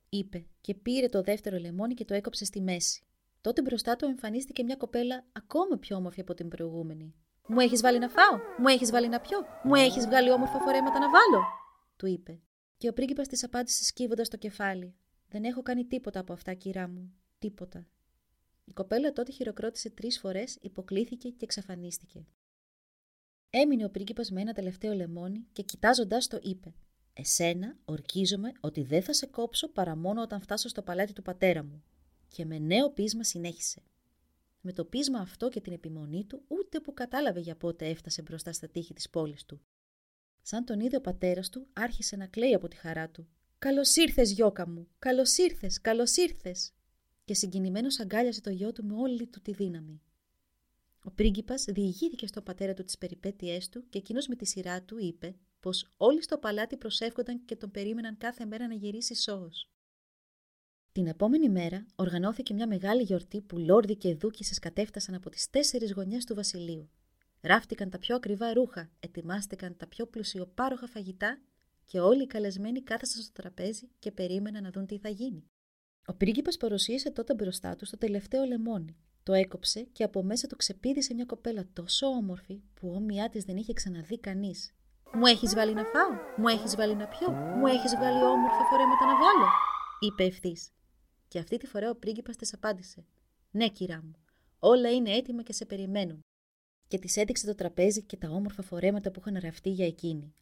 Είπε 0.08 0.46
και 0.60 0.74
πήρε 0.74 1.08
το 1.08 1.22
δεύτερο 1.22 1.58
λεμόνι 1.58 1.94
και 1.94 2.04
το 2.04 2.14
έκοψε 2.14 2.44
στη 2.44 2.60
μέση. 2.60 3.02
Τότε 3.40 3.62
μπροστά 3.62 3.96
του 3.96 4.04
εμφανίστηκε 4.04 4.62
μια 4.62 4.76
κοπέλα 4.76 5.24
ακόμα 5.32 5.76
πιο 5.78 5.96
όμορφη 5.96 6.20
από 6.20 6.34
την 6.34 6.48
προηγούμενη. 6.48 7.14
Μου 7.46 7.60
έχεις 7.60 7.80
βάλει 7.80 7.98
να 7.98 8.08
φάω, 8.08 8.38
μου 8.58 8.68
έχεις 8.68 8.90
βάλει 8.90 9.08
να 9.08 9.20
πιω, 9.20 9.38
μου 9.62 9.74
έχεις 9.74 10.06
βγάλει 10.06 10.30
όμορφα 10.30 10.58
φορέματα 10.58 10.98
να 10.98 11.10
βάλω, 11.10 11.44
του 11.96 12.06
είπε. 12.06 12.40
Και 12.76 12.88
ο 12.88 12.92
πρίγκιπας 12.92 13.28
της 13.28 13.44
απάντησε 13.44 13.84
σκύβοντας 13.84 14.28
το 14.28 14.36
κεφάλι. 14.36 14.94
Δεν 15.28 15.44
έχω 15.44 15.62
κάνει 15.62 15.84
τίποτα 15.84 16.20
από 16.20 16.32
αυτά, 16.32 16.54
κυρά 16.54 16.88
μου. 16.88 17.14
Τίποτα. 17.40 17.86
Η 18.64 18.72
κοπέλα 18.72 19.12
τότε 19.12 19.32
χειροκρότησε 19.32 19.90
τρεις 19.90 20.18
φορές, 20.18 20.58
υποκλήθηκε 20.60 21.28
και 21.28 21.44
εξαφανίστηκε. 21.44 22.26
Έμεινε 23.50 23.84
ο 23.84 23.90
πρίγκιπας 23.90 24.30
με 24.30 24.40
ένα 24.40 24.52
τελευταίο 24.52 24.94
λεμόνι 24.94 25.46
και 25.52 25.62
κοιτάζοντάς 25.62 26.26
το 26.26 26.38
είπε: 26.42 26.74
Εσένα 27.12 27.76
ορκίζομαι 27.84 28.52
ότι 28.60 28.82
δεν 28.82 29.02
θα 29.02 29.12
σε 29.12 29.26
κόψω 29.26 29.68
παρά 29.68 29.96
μόνο 29.96 30.22
όταν 30.22 30.40
φτάσω 30.40 30.68
στο 30.68 30.82
παλάτι 30.82 31.12
του 31.12 31.22
πατέρα 31.22 31.62
μου. 31.62 31.82
Και 32.28 32.44
με 32.44 32.58
νέο 32.58 32.90
πείσμα 32.90 33.24
συνέχισε. 33.24 33.82
Με 34.60 34.72
το 34.72 34.84
πείσμα 34.84 35.18
αυτό 35.18 35.48
και 35.48 35.60
την 35.60 35.72
επιμονή 35.72 36.24
του, 36.24 36.42
ούτε 36.48 36.80
που 36.80 36.94
κατάλαβε 36.94 37.40
για 37.40 37.56
πότε 37.56 37.88
έφτασε 37.88 38.22
μπροστά 38.22 38.52
στα 38.52 38.68
τείχη 38.68 38.94
της 38.94 39.10
πόλης 39.10 39.44
του. 39.44 39.60
Σαν 40.42 40.64
τον 40.64 40.80
είδε 40.80 40.96
ο 40.96 41.00
πατέρας 41.00 41.48
του, 41.48 41.66
άρχισε 41.72 42.16
να 42.16 42.26
κλαίει 42.26 42.54
από 42.54 42.68
τη 42.68 42.76
χαρά 42.76 43.10
του. 43.10 43.28
Καλώς 43.58 43.96
ήρθες, 43.96 44.32
γιώκα 44.32 44.68
μου! 44.68 44.88
Καλώς 44.98 45.36
ήρθες, 45.36 45.80
καλώς 45.80 46.16
ήρθες! 46.16 46.74
Και 47.24 47.34
συγκινημένος 47.34 48.00
αγκάλιασε 48.00 48.40
το 48.40 48.50
γιο 48.50 48.72
του 48.72 48.84
με 48.84 48.94
όλη 48.94 49.26
του 49.26 49.40
τη 49.40 49.52
δύναμη. 49.52 50.00
Ο 51.04 51.10
πρίγκιπας 51.10 51.64
διηγήθηκε 51.64 52.26
στον 52.26 52.42
πατέρα 52.42 52.74
του 52.74 52.84
τις 52.84 52.98
περιπέτειές 52.98 53.68
του 53.68 53.88
και 53.88 53.98
εκείνος 53.98 54.26
με 54.26 54.36
τη 54.36 54.44
σειρά 54.44 54.82
του 54.82 54.98
είπε 54.98 55.36
πως 55.60 55.92
όλοι 55.96 56.22
στο 56.22 56.38
παλάτι 56.38 56.76
προσεύχονταν 56.76 57.44
και 57.44 57.56
τον 57.56 57.70
περίμεναν 57.70 58.16
κάθε 58.16 58.44
μέρα 58.44 58.66
να 58.66 58.74
γυρίσει 58.74 59.14
σώος. 59.14 59.70
Την 60.92 61.06
επόμενη 61.06 61.48
μέρα 61.48 61.86
οργανώθηκε 61.94 62.54
μια 62.54 62.66
μεγάλη 62.66 63.02
γιορτή 63.02 63.40
που 63.40 63.58
λόρδοι 63.58 63.96
και 63.96 64.14
δούκισες 64.14 64.58
κατέφτασαν 64.58 65.14
από 65.14 65.30
τις 65.30 65.50
τέσσερις 65.50 65.92
γωνιές 65.92 66.24
του 66.24 66.34
βασιλείου. 66.34 66.90
Ράφτηκαν 67.40 67.90
τα 67.90 67.98
πιο 67.98 68.16
ακριβά 68.16 68.52
ρούχα, 68.52 68.90
ετοιμάστηκαν 69.00 69.76
τα 69.76 69.86
πιο 69.86 70.06
πλουσιοπάροχα 70.06 70.86
φαγητά 70.86 71.40
και 71.84 72.00
όλοι 72.00 72.22
οι 72.22 72.26
καλεσμένοι 72.26 72.82
κάθεσαν 72.82 73.22
στο 73.22 73.32
τραπέζι 73.32 73.88
και 73.98 74.12
περίμεναν 74.12 74.62
να 74.62 74.70
δουν 74.70 74.86
τι 74.86 74.98
θα 74.98 75.08
γίνει. 75.08 75.50
Ο 76.06 76.14
πρίγκιπας 76.14 76.56
παρουσίασε 76.56 77.10
τότε 77.10 77.34
μπροστά 77.34 77.76
του 77.76 77.86
το 77.90 77.96
τελευταίο 77.98 78.44
λεμόνι. 78.44 78.96
Το 79.22 79.32
έκοψε 79.32 79.80
και 79.92 80.04
από 80.04 80.22
μέσα 80.22 80.46
του 80.46 80.56
ξεπίδησε 80.56 81.14
μια 81.14 81.24
κοπέλα 81.24 81.64
τόσο 81.72 82.06
όμορφη 82.06 82.62
που 82.74 82.92
όμοιά 82.94 83.28
της 83.28 83.44
δεν 83.44 83.56
είχε 83.56 83.72
ξαναδεί 83.72 84.18
κανείς. 84.18 84.74
Μου 85.12 85.26
έχεις 85.26 85.54
βάλει 85.54 85.74
να 85.74 85.84
φάω, 85.84 86.10
μου 86.36 86.48
έχεις 86.48 86.76
βάλει 86.76 86.94
να 86.94 87.08
πιω, 87.08 87.30
μου 87.30 87.66
έχεις 87.66 87.96
βγάλει 87.96 88.22
όμορφα 88.22 88.64
φορέματα 88.70 89.06
να 89.06 89.12
βάλω, 89.12 89.48
είπε 90.00 90.24
ευθύς. 90.24 90.70
Και 91.28 91.38
αυτή 91.38 91.56
τη 91.56 91.66
φορά 91.66 91.90
ο 91.90 91.94
πρίγκιπας 91.94 92.36
της 92.36 92.52
απάντησε. 92.54 93.04
Ναι, 93.50 93.68
κυρά 93.68 94.02
μου, 94.02 94.14
όλα 94.58 94.90
είναι 94.90 95.10
έτοιμα 95.10 95.42
και 95.42 95.52
σε 95.52 95.64
περιμένουν. 95.64 96.20
Και 96.88 96.98
της 96.98 97.16
έδειξε 97.16 97.46
το 97.46 97.54
τραπέζι 97.54 98.02
και 98.02 98.16
τα 98.16 98.28
όμορφα 98.28 98.62
φορέματα 98.62 99.10
που 99.10 99.20
είχαν 99.20 99.40
ραφτεί 99.42 99.70
για 99.70 99.86
εκείνη. 99.86 100.34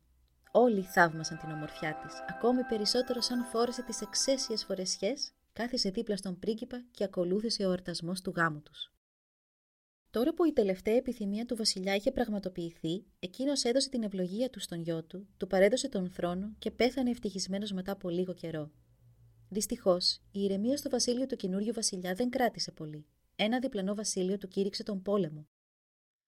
Όλοι 0.52 0.82
θαύμασαν 0.82 1.38
την 1.38 1.50
ομορφιά 1.50 1.94
της, 1.94 2.14
ακόμη 2.28 2.64
περισσότερο 2.64 3.20
σαν 3.20 3.44
φόρεσε 3.44 3.82
τις 3.82 4.00
εξαίσιες 4.00 4.64
φορεσιές 4.64 5.32
κάθισε 5.58 5.90
δίπλα 5.90 6.16
στον 6.16 6.38
πρίγκιπα 6.38 6.84
και 6.90 7.04
ακολούθησε 7.04 7.62
ο 7.62 7.68
εορτασμός 7.68 8.20
του 8.20 8.32
γάμου 8.36 8.62
τους. 8.62 8.92
Τώρα 10.10 10.34
που 10.34 10.44
η 10.44 10.52
τελευταία 10.52 10.94
επιθυμία 10.94 11.44
του 11.44 11.56
βασιλιά 11.56 11.94
είχε 11.94 12.12
πραγματοποιηθεί, 12.12 13.04
εκείνος 13.18 13.64
έδωσε 13.64 13.88
την 13.88 14.02
ευλογία 14.02 14.50
του 14.50 14.60
στον 14.60 14.80
γιο 14.80 15.04
του, 15.04 15.28
του 15.36 15.46
παρέδωσε 15.46 15.88
τον 15.88 16.10
θρόνο 16.10 16.54
και 16.58 16.70
πέθανε 16.70 17.10
ευτυχισμένος 17.10 17.72
μετά 17.72 17.92
από 17.92 18.08
λίγο 18.08 18.34
καιρό. 18.34 18.70
Δυστυχώς, 19.48 20.20
η 20.30 20.42
ηρεμία 20.42 20.76
στο 20.76 20.90
βασίλειο 20.90 21.26
του 21.26 21.36
καινούριου 21.36 21.72
βασιλιά 21.72 22.14
δεν 22.14 22.30
κράτησε 22.30 22.72
πολύ. 22.72 23.06
Ένα 23.36 23.58
διπλανό 23.58 23.94
βασίλειο 23.94 24.38
του 24.38 24.48
κήρυξε 24.48 24.82
τον 24.82 25.02
πόλεμο. 25.02 25.48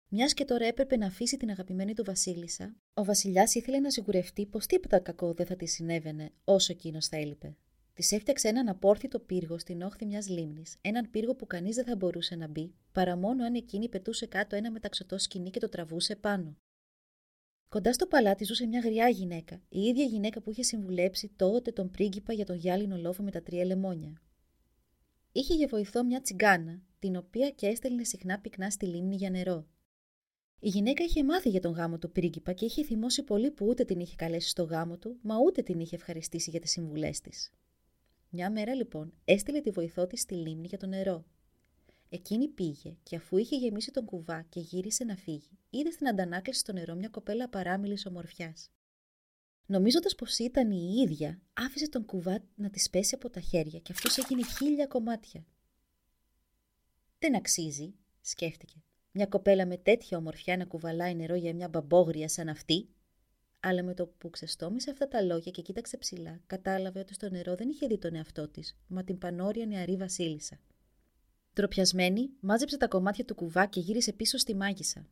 Μιας 0.09 0.35
και 0.35 0.45
τώρα 0.45 0.67
έπρεπε 0.67 0.97
να 0.97 1.07
αφήσει 1.07 1.37
την 1.37 1.51
αγαπημένη 1.51 1.95
του 1.95 2.05
Βασίλισσα, 2.05 2.77
ο 2.95 3.05
Βασιλιάς 3.05 3.55
ήθελε 3.55 3.79
να 3.79 3.91
σιγουρευτεί 3.91 4.47
πως 4.47 4.67
τίποτα 4.67 4.99
κακό 4.99 5.33
δεν 5.35 5.47
θα 5.47 5.57
της 5.57 5.73
συνέβαινε 5.73 6.33
όσο 6.45 6.73
εκείνος 6.73 7.07
θα 7.07 7.17
έλειπε. 7.17 7.57
Της 7.95 8.13
έφτιαξε 8.13 8.49
έναν 8.49 8.69
απόρθητο 8.69 9.21
πύργο 9.21 9.59
στην 9.59 9.83
όχθη 9.83 10.07
μιας 10.07 10.29
λίμνης, 10.29 10.77
έναν 10.81 11.11
πύργο 11.11 11.35
που 11.35 11.47
κανείς 11.47 11.75
δεν 11.75 11.85
θα 11.85 11.97
μπορούσε 11.97 12.35
να 12.35 12.49
μπει, 12.49 12.75
παρά 12.93 13.17
μόνο 13.17 13.45
αν 13.45 13.55
εκείνη 13.55 13.89
πετούσε 13.89 14.27
κάτω 14.27 14.57
ένα 14.57 14.71
μεταξωτό 14.71 15.19
σκηνή 15.19 15.51
και 15.51 15.61
το 15.61 15.69
τραβούσε 15.69 16.17
πάνω. 16.17 16.57
Κοντά 17.69 17.93
στο 17.93 18.07
παλάτι 18.07 18.45
ζούσε 18.45 18.67
μια 18.67 18.81
γριά 18.81 19.09
γυναίκα, 19.09 19.63
η 19.69 19.81
ίδια 19.81 20.05
γυναίκα 20.05 20.41
που 20.41 20.51
είχε 20.51 20.63
συμβουλέψει 20.63 21.33
τότε 21.37 21.73
τον 21.73 21.91
πρίγκιπα 21.91 22.33
για 22.33 22.45
τον 22.45 22.57
γυάλινο 22.57 22.97
λόφο 22.97 23.23
με 23.23 23.31
τα 23.31 23.43
τρία 23.43 23.65
λεμόνια. 23.65 24.23
Είχε 25.33 25.55
για 25.55 25.67
βοηθό 25.67 26.05
μια 26.05 26.21
τσιγκάνα, 26.21 26.83
την 26.99 27.17
οποία 27.17 27.51
και 27.51 27.67
έστελνε 27.67 28.05
συχνά 28.05 28.41
πυκνά 28.41 28.71
στη 28.71 28.87
λίμνη 28.87 29.17
για 29.17 29.31
νερό. 29.31 29.67
Η 30.61 30.69
γυναίκα 30.69 31.05
είχε 31.05 31.25
μάθει 31.25 31.49
για 31.49 31.61
τον 31.61 31.73
γάμο 31.73 31.99
του 31.99 32.13
πρίγκιπα 32.13 32.53
και 32.53 32.65
είχε 32.65 32.85
θυμώσει 32.85 33.23
πολύ 33.23 33.51
που 33.51 33.67
ούτε 33.67 33.85
την 33.85 34.01
είχε 34.01 34.15
καλέσει 34.17 34.49
στο 34.49 34.63
γάμο 34.63 34.99
του, 34.99 35.19
μα 35.23 35.39
ούτε 35.39 35.63
την 35.63 35.81
είχε 35.81 35.97
ευχαριστήσει 35.97 36.51
για 36.51 36.61
τις 36.61 36.71
συμβουλές 36.71 37.21
της. 37.21 37.53
Μια 38.35 38.51
μέρα 38.51 38.75
λοιπόν 38.75 39.13
έστειλε 39.25 39.61
τη 39.61 39.71
βοηθό 39.71 40.07
της 40.07 40.21
στη 40.21 40.35
λίμνη 40.35 40.67
για 40.67 40.79
το 40.79 40.87
νερό. 40.87 41.25
Εκείνη 42.09 42.49
πήγε 42.49 42.97
και 43.03 43.17
αφού 43.17 43.37
είχε 43.37 43.57
γεμίσει 43.57 43.91
τον 43.91 44.05
κουβά 44.05 44.43
και 44.43 44.61
γύρισε 44.61 45.05
να 45.05 45.17
φύγει, 45.17 45.59
είδε 45.71 45.91
στην 45.91 46.09
αντανάκλαση 46.09 46.59
στο 46.61 46.73
νερό 46.73 46.95
μια 46.95 47.09
κοπέλα 47.09 47.49
παράμιλης 47.49 48.07
ομορφιάς. 48.07 48.71
Νομίζοντας 49.67 50.15
πως 50.15 50.39
ήταν 50.39 50.71
η 50.71 51.01
ίδια, 51.07 51.41
άφησε 51.53 51.89
τον 51.89 52.05
κουβά 52.05 52.45
να 52.55 52.71
της 52.71 52.91
πέσει 52.91 53.15
από 53.15 53.31
τα 53.31 53.41
χέρια 53.41 53.79
και 53.79 53.93
αυτός 53.93 54.19
έγινε 54.19 54.43
χίλια 54.45 54.87
κομμάτια. 54.87 55.47
Δεν 57.19 57.37
αξίζει, 57.37 57.95
σκέφτηκε. 58.21 58.83
Μια 59.13 59.27
κοπέλα 59.27 59.67
με 59.67 59.77
τέτοια 59.77 60.19
ομορφιά 60.19 60.57
να 60.57 60.65
κουβαλάει 60.65 61.15
νερό 61.15 61.35
για 61.35 61.55
μια 61.55 61.69
μπαμπόγρια 61.69 62.29
σαν 62.29 62.49
αυτή, 62.49 62.89
αλλά 63.65 63.83
με 63.83 63.95
το 63.95 64.07
που 64.07 64.31
ξεστόμησε 64.31 64.91
αυτά 64.91 65.09
τα 65.09 65.23
λόγια 65.23 65.51
και 65.51 65.63
κοίταξε 65.63 65.97
ψηλά, 65.97 66.41
κατάλαβε 66.47 67.01
ότι 67.01 67.15
στο 67.15 67.31
νερό 67.31 67.55
δεν 67.55 67.69
είχε 67.69 67.87
δει 67.87 67.99
τον 67.99 68.15
εαυτό 68.15 68.49
της, 68.49 68.77
μα 68.89 69.05
την 69.05 69.19
πανόρια 69.19 69.67
νεαρή 69.67 69.97
Βασίλισσα. 69.97 70.61
Τροπιασμένη, 71.53 72.31
μάζεψε 72.41 72.77
τα 72.77 72.89
κομμάτια 72.89 73.25
του 73.25 73.35
κουβά 73.35 73.67
και 73.67 73.81
γύρισε 73.81 74.13
πίσω 74.13 74.39
στη 74.39 74.55
μάγισσα. 74.55 75.07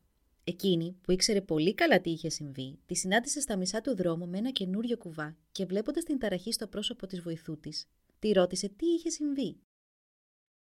Εκείνη, 0.45 0.97
που 1.03 1.13
ήξερε 1.13 1.41
πολύ 1.41 1.75
καλά 1.75 2.01
τι 2.01 2.11
είχε 2.11 2.29
συμβεί, 2.29 2.79
τη 2.87 2.95
συνάντησε 2.95 3.41
στα 3.41 3.57
μισά 3.57 3.81
του 3.81 3.97
δρόμου 3.97 4.29
με 4.29 4.39
ένα 4.39 4.51
καινούριο 4.51 4.97
κουβά 4.97 5.37
και 5.53 5.65
βλέποντας 5.65 6.05
την 6.05 6.19
ταραχή 6.19 6.53
στο 6.53 6.67
πρόσωπο 6.67 7.07
της 7.07 7.21
βοηθού 7.21 7.59
της, 7.61 7.89
τη 8.19 8.33
ρώτησε 8.33 8.69
τι 8.69 8.87
είχε 8.87 9.11
συμβεί. 9.11 9.57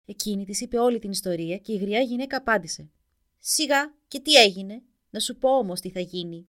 Εκείνη 0.04 0.44
της 0.44 0.60
είπε 0.60 0.78
όλη 0.78 0.98
την 0.98 1.10
ιστορία 1.10 1.58
και 1.58 1.72
η 1.72 1.76
γριά 1.76 2.00
γυναίκα 2.00 2.36
απάντησε. 2.36 2.90
Σιγά, 3.38 3.94
και 4.08 4.20
τι 4.20 4.34
έγινε, 4.34 4.82
να 5.10 5.20
σου 5.20 5.36
πω 5.36 5.58
όμως 5.58 5.80
τι 5.80 5.90
θα 5.90 6.00
γίνει. 6.00 6.48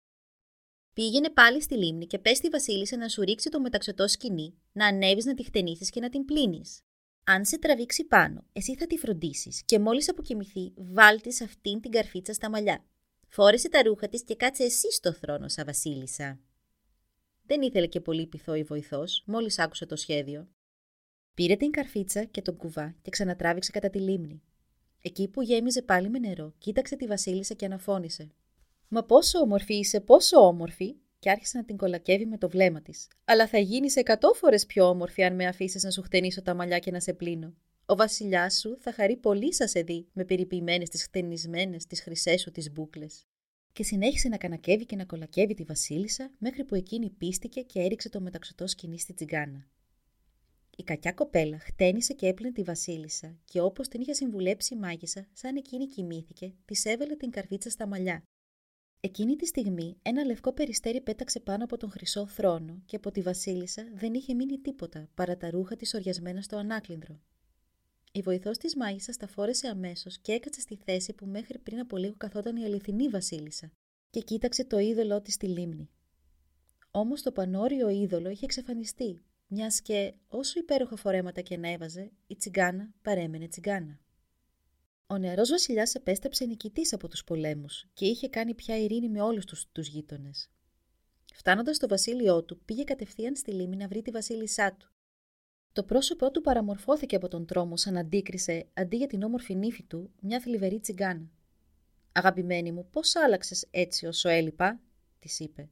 Πήγαινε 0.97 1.31
πάλι 1.31 1.63
στη 1.63 1.77
λίμνη 1.77 2.07
και 2.07 2.19
πες 2.19 2.37
στη 2.37 2.49
Βασίλισσα 2.49 2.97
να 2.97 3.09
σου 3.09 3.23
ρίξει 3.23 3.49
το 3.49 3.61
μεταξωτό 3.61 4.09
σκηνή, 4.09 4.55
να 4.73 4.87
ανέβεις 4.87 5.25
να 5.25 5.35
τη 5.35 5.45
χτενίσεις 5.45 5.91
και 5.91 6.01
να 6.01 6.09
την 6.09 6.25
πλύνεις. 6.25 6.81
Αν 7.25 7.45
σε 7.45 7.59
τραβήξει 7.59 8.05
πάνω, 8.05 8.45
εσύ 8.53 8.77
θα 8.77 8.87
τη 8.87 8.99
φροντίσεις 8.99 9.63
και 9.65 9.79
μόλις 9.79 10.09
αποκοιμηθεί, 10.09 10.73
βάλτε 10.77 11.31
σε 11.31 11.45
αυτήν 11.45 11.81
την 11.81 11.91
καρφίτσα 11.91 12.33
στα 12.33 12.51
μαλλιά. 12.51 12.85
Φόρεσε 13.29 13.69
τα 13.69 13.83
ρούχα 13.83 14.09
της 14.09 14.25
και 14.25 14.37
κάτσε 14.37 14.63
εσύ 14.63 14.93
στο 14.93 15.13
θρόνο, 15.13 15.49
σα 15.49 15.65
Βασίλισσα. 15.65 16.41
Δεν 17.47 17.63
ήθελε 17.63 17.87
και 17.87 18.01
πολύ 18.01 18.27
πειθό 18.27 18.55
η 18.55 18.63
βοηθός, 18.63 19.23
μόλις 19.27 19.59
άκουσε 19.59 19.87
το 19.87 19.97
σχέδιο. 19.97 20.49
Πήρε 21.35 21.57
την 21.57 21.71
καρφίτσα 21.71 22.25
και 22.25 22.43
τον 22.43 22.57
κουβά 22.57 22.97
και 23.03 23.11
ξανατράβηξε 23.11 23.71
κατά 23.71 23.91
τη 23.91 23.99
λίμνη. 23.99 24.43
Εκεί 25.03 25.29
που 25.29 25.43
γέμιζε 25.43 25.83
πάλι 25.83 26.09
με 26.09 26.19
νερό, 26.19 26.55
κοίταξε 26.59 26.97
τη 26.97 27.07
Βασίλισσα 27.07 27.55
και 27.55 27.65
αναφώνησε. 27.65 28.31
Μα 28.89 29.05
πόσο 29.05 29.39
όμορφη 29.39 29.75
είσαι, 29.75 30.01
πόσο 30.01 30.47
όμορφη! 30.47 30.97
Και 31.19 31.31
άρχισε 31.31 31.59
να 31.59 31.65
την 31.65 31.77
κολακεύει 31.77 32.27
με 32.27 32.39
το 32.39 32.49
βλέμμα 32.49 32.83
της. 32.83 33.09
Αλλά 33.25 33.47
θα 33.47 33.59
γίνεις 33.59 33.97
εκατό 33.97 34.33
φορές 34.33 34.67
πιο 34.67 34.89
όμορφη 34.89 35.25
αν 35.25 35.35
με 35.35 35.47
αφήσεις 35.47 35.83
να 35.83 35.91
σου 35.91 36.03
χτενίσω 36.03 36.43
τα 36.43 36.55
μαλλιά 36.55 36.79
και 36.79 36.91
να 36.91 37.01
σε 37.01 37.13
πλύνω. 37.13 37.55
Ο 37.87 37.97
βασιλιάς 37.97 38.59
σου 38.59 38.77
θα 38.81 38.93
χαρεί 38.93 39.17
πολύ 39.17 39.55
σα 39.55 39.67
σε 39.67 39.81
δει 39.81 40.07
με 40.13 40.25
περιποιημένες 40.25 40.89
τις 40.89 41.03
χτενισμένες, 41.03 41.87
τις 41.87 42.03
χρυσές 42.03 42.41
σου 42.41 42.51
τις 42.51 42.73
μπουκλες. 42.73 43.27
Και 43.73 43.83
συνέχισε 43.83 44.29
να 44.29 44.37
κανακεύει 44.37 44.87
και 44.87 44.97
να 44.97 45.05
κολακεύει 45.05 45.55
τη 45.55 45.63
Βασίλισσα 45.65 46.31
μέχρι 46.39 46.65
που 46.65 46.75
εκείνη 46.75 47.11
πίστηκε 47.11 47.61
και 47.61 47.81
έριξε 47.81 48.09
το 48.09 48.21
μεταξωτό 48.21 48.67
σκηνή 48.67 48.99
στη 48.99 49.15
τσιγκάνα. 49.15 49.67
Η 50.77 50.83
κακιά 50.83 51.13
κοπέλα 51.13 51.59
χτένισε 51.59 52.13
και 52.13 52.27
έπλυνε 52.27 52.53
τη 52.53 52.63
Βασίλισσα 52.63 53.37
και 53.45 53.61
όπως 53.61 53.89
την 53.89 54.01
είχε 54.01 54.13
συμβουλέψει 54.13 54.75
η 54.75 54.79
μάγισσα, 54.79 55.27
σαν 55.33 55.57
εκείνη 55.57 55.87
κοιμήθηκε, 55.87 56.55
της 56.65 56.85
έβαλε 56.85 57.17
την 57.17 57.31
καρφίτσα 57.31 57.71
στα 57.71 57.87
μαλλιά. 57.87 58.23
Εκείνη 59.07 59.37
τη 59.37 59.47
στιγμή 59.47 59.97
ένα 60.03 60.25
λευκό 60.25 60.53
περιστέρι 60.53 61.01
πέταξε 61.01 61.41
πάνω 61.41 61.65
από 61.65 61.77
τον 61.77 61.91
χρυσό 61.91 62.27
θρόνο 62.27 62.83
και 62.87 62.97
από 62.97 63.11
τη 63.11 63.23
Βασίλισσα 63.23 63.89
δεν 63.95 64.15
είχε 64.15 64.35
μείνει 64.35 64.59
τίποτα 64.59 65.09
παρά 65.15 65.37
τα 65.37 65.51
ρούχα 65.51 65.77
της 65.77 65.95
οριασμένα 65.95 66.43
στο 66.43 66.57
ανάκλυντρο. 66.57 67.21
Η 68.13 68.21
βοηθός 68.21 68.59
της 68.59 68.77
μάγισσας 68.77 69.17
τα 69.17 69.27
φόρεσε 69.27 69.69
αμέσως 69.69 70.19
και 70.19 70.33
έκατσε 70.33 70.61
στη 70.61 70.79
θέση 70.85 71.13
που 71.13 71.27
μέχρι 71.27 71.59
πριν 71.59 71.79
από 71.79 71.97
λίγο 71.97 72.15
καθόταν 72.17 72.57
η 72.57 72.65
αληθινή 72.65 73.09
Βασίλισσα 73.09 73.71
και 74.11 74.21
κοίταξε 74.21 74.65
το 74.65 74.79
είδωλό 74.79 75.23
της 75.23 75.35
στη 75.35 75.47
λίμνη. 75.47 75.89
Όμως 76.91 77.23
το 77.23 77.33
πανόριο 77.33 77.89
είδωλο 77.89 78.29
είχε 78.31 78.45
εξαφανιστεί 78.45 79.23
μιας 79.47 79.81
και 79.81 80.15
όσο 80.29 80.59
υπέροχα 80.59 80.97
φορέματα 80.97 81.41
και 81.41 81.57
να 81.57 81.69
έβαζε, 81.69 82.11
η 82.27 82.37
τσιγκάνα 82.37 82.95
παρέμενε 83.03 83.49
τσιγκάνα. 83.49 84.01
Ο 85.09 85.19
νεαρός 85.19 85.51
Βασιλιάς 85.51 85.95
επέστρεψε 85.95 86.45
νικητής 86.45 86.93
από 86.93 87.09
τους 87.09 87.25
πολέμους 87.25 87.87
και 87.93 88.07
είχε 88.07 88.29
κάνει 88.29 88.55
πια 88.55 88.79
ειρήνη 88.79 89.09
με 89.09 89.21
όλους 89.21 89.45
τους 89.45 89.67
τους 89.73 89.89
γείτονες. 89.89 90.51
Φτάνοντας 91.35 91.77
στο 91.77 91.89
βασίλειό 91.89 92.45
του, 92.45 92.61
πήγε 92.65 92.85
κατευθείαν 92.85 93.37
στη 93.37 93.53
λίμνη 93.53 93.77
να 93.77 93.89
βρει 93.89 94.03
τη 94.03 94.11
βασίλισσά 94.11 94.77
του. 94.77 94.91
Το 95.73 95.85
πρόσωπό 95.85 96.31
του 96.31 96.41
παραμορφώθηκε 96.41 97.17
από 97.17 97.29
τον 97.29 97.47
τρόμο 97.47 97.77
σαν 97.77 97.97
αντίκρισε, 97.97 98.69
αντί 98.75 98.97
για 98.97 99.07
την 99.07 99.23
όμορφη 99.23 99.55
νύφη 99.55 99.83
του, 99.83 100.11
μια 100.21 100.41
θλιβερή 100.41 100.81
τσιγκάνα. 100.81 101.31
Αγαπημένη 102.13 102.73
μου, 102.73 102.89
πώς 102.91 103.17
άλλαξες 103.17 103.67
έτσι 103.71 104.07
όσο 104.07 104.29
έλειπα, 104.29 104.81
της 105.19 105.41
είπε. 105.41 105.69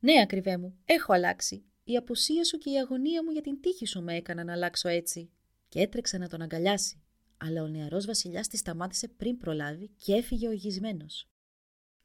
Ναι, 0.00 0.20
ακριβέ 0.20 0.56
μου, 0.56 0.78
έχω 0.84 1.12
αλλάξει, 1.12 1.64
η 1.84 1.96
απουσία 1.96 2.44
σου 2.44 2.58
και 2.58 2.70
η 2.70 2.78
αγωνία 2.78 3.24
μου 3.24 3.30
για 3.30 3.42
την 3.42 3.60
τύχη 3.60 3.86
σου 3.86 4.02
με 4.02 4.14
έκαναν 4.16 4.46
να 4.46 4.52
αλλάξω 4.52 4.88
έτσι. 4.88 5.30
Και 5.68 5.80
έτρεξε 5.80 6.18
να 6.18 6.28
τον 6.28 6.42
αγκαλιάσει. 6.42 7.03
Αλλά 7.36 7.62
ο 7.62 7.66
νεαρός 7.66 8.06
βασιλιάς 8.06 8.48
τη 8.48 8.56
σταμάτησε 8.56 9.08
πριν 9.08 9.38
προλάβει 9.38 9.90
και 9.96 10.14
έφυγε 10.14 10.48
οργισμένος. 10.48 11.28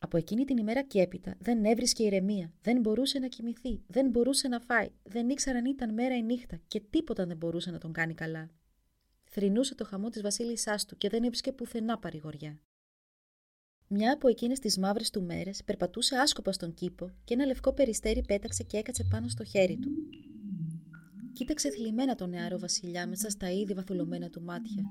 Από 0.01 0.17
εκείνη 0.17 0.45
την 0.45 0.57
ημέρα 0.57 0.83
και 0.83 1.01
έπειτα 1.01 1.35
δεν 1.39 1.65
έβρισκε 1.65 2.03
ηρεμία, 2.03 2.53
δεν 2.61 2.79
μπορούσε 2.79 3.19
να 3.19 3.27
κοιμηθεί, 3.27 3.81
δεν 3.87 4.09
μπορούσε 4.09 4.47
να 4.47 4.59
φάει, 4.59 4.89
δεν 5.03 5.29
ήξερε 5.29 5.57
αν 5.57 5.65
ήταν 5.65 5.93
μέρα 5.93 6.15
ή 6.15 6.23
νύχτα 6.23 6.59
και 6.67 6.79
τίποτα 6.89 7.25
δεν 7.25 7.37
μπορούσε 7.37 7.71
να 7.71 7.77
τον 7.77 7.91
κάνει 7.91 8.13
καλά. 8.13 8.49
Θρυνούσε 9.23 9.75
το 9.75 9.85
χαμό 9.85 10.09
της 10.09 10.21
βασίλισσάς 10.21 10.85
του 10.85 10.97
και 10.97 11.09
δεν 11.09 11.23
έβρισκε 11.23 11.51
πουθενά 11.51 11.99
παρηγοριά. 11.99 12.59
Μια 13.87 14.13
από 14.13 14.27
εκείνες 14.27 14.59
τις 14.59 14.77
μαύρες 14.77 15.09
του 15.09 15.23
μέρες 15.23 15.63
περπατούσε 15.63 16.15
άσκοπα 16.15 16.51
στον 16.51 16.73
κήπο 16.73 17.11
και 17.23 17.33
ένα 17.33 17.45
λευκό 17.45 17.73
περιστέρι 17.73 18.21
πέταξε 18.21 18.63
και 18.63 18.77
έκατσε 18.77 19.03
πάνω 19.03 19.27
στο 19.27 19.43
χέρι 19.43 19.77
του. 19.77 19.89
Κοίταξε 21.33 21.69
θλιμμένα 21.69 22.15
τον 22.15 22.29
νεαρό 22.29 22.59
Βασιλιά 22.59 23.07
μέσα 23.07 23.29
στα 23.29 23.51
ήδη 23.51 23.73
βαθουλωμένα 23.73 24.29
του 24.29 24.41
μάτια. 24.41 24.83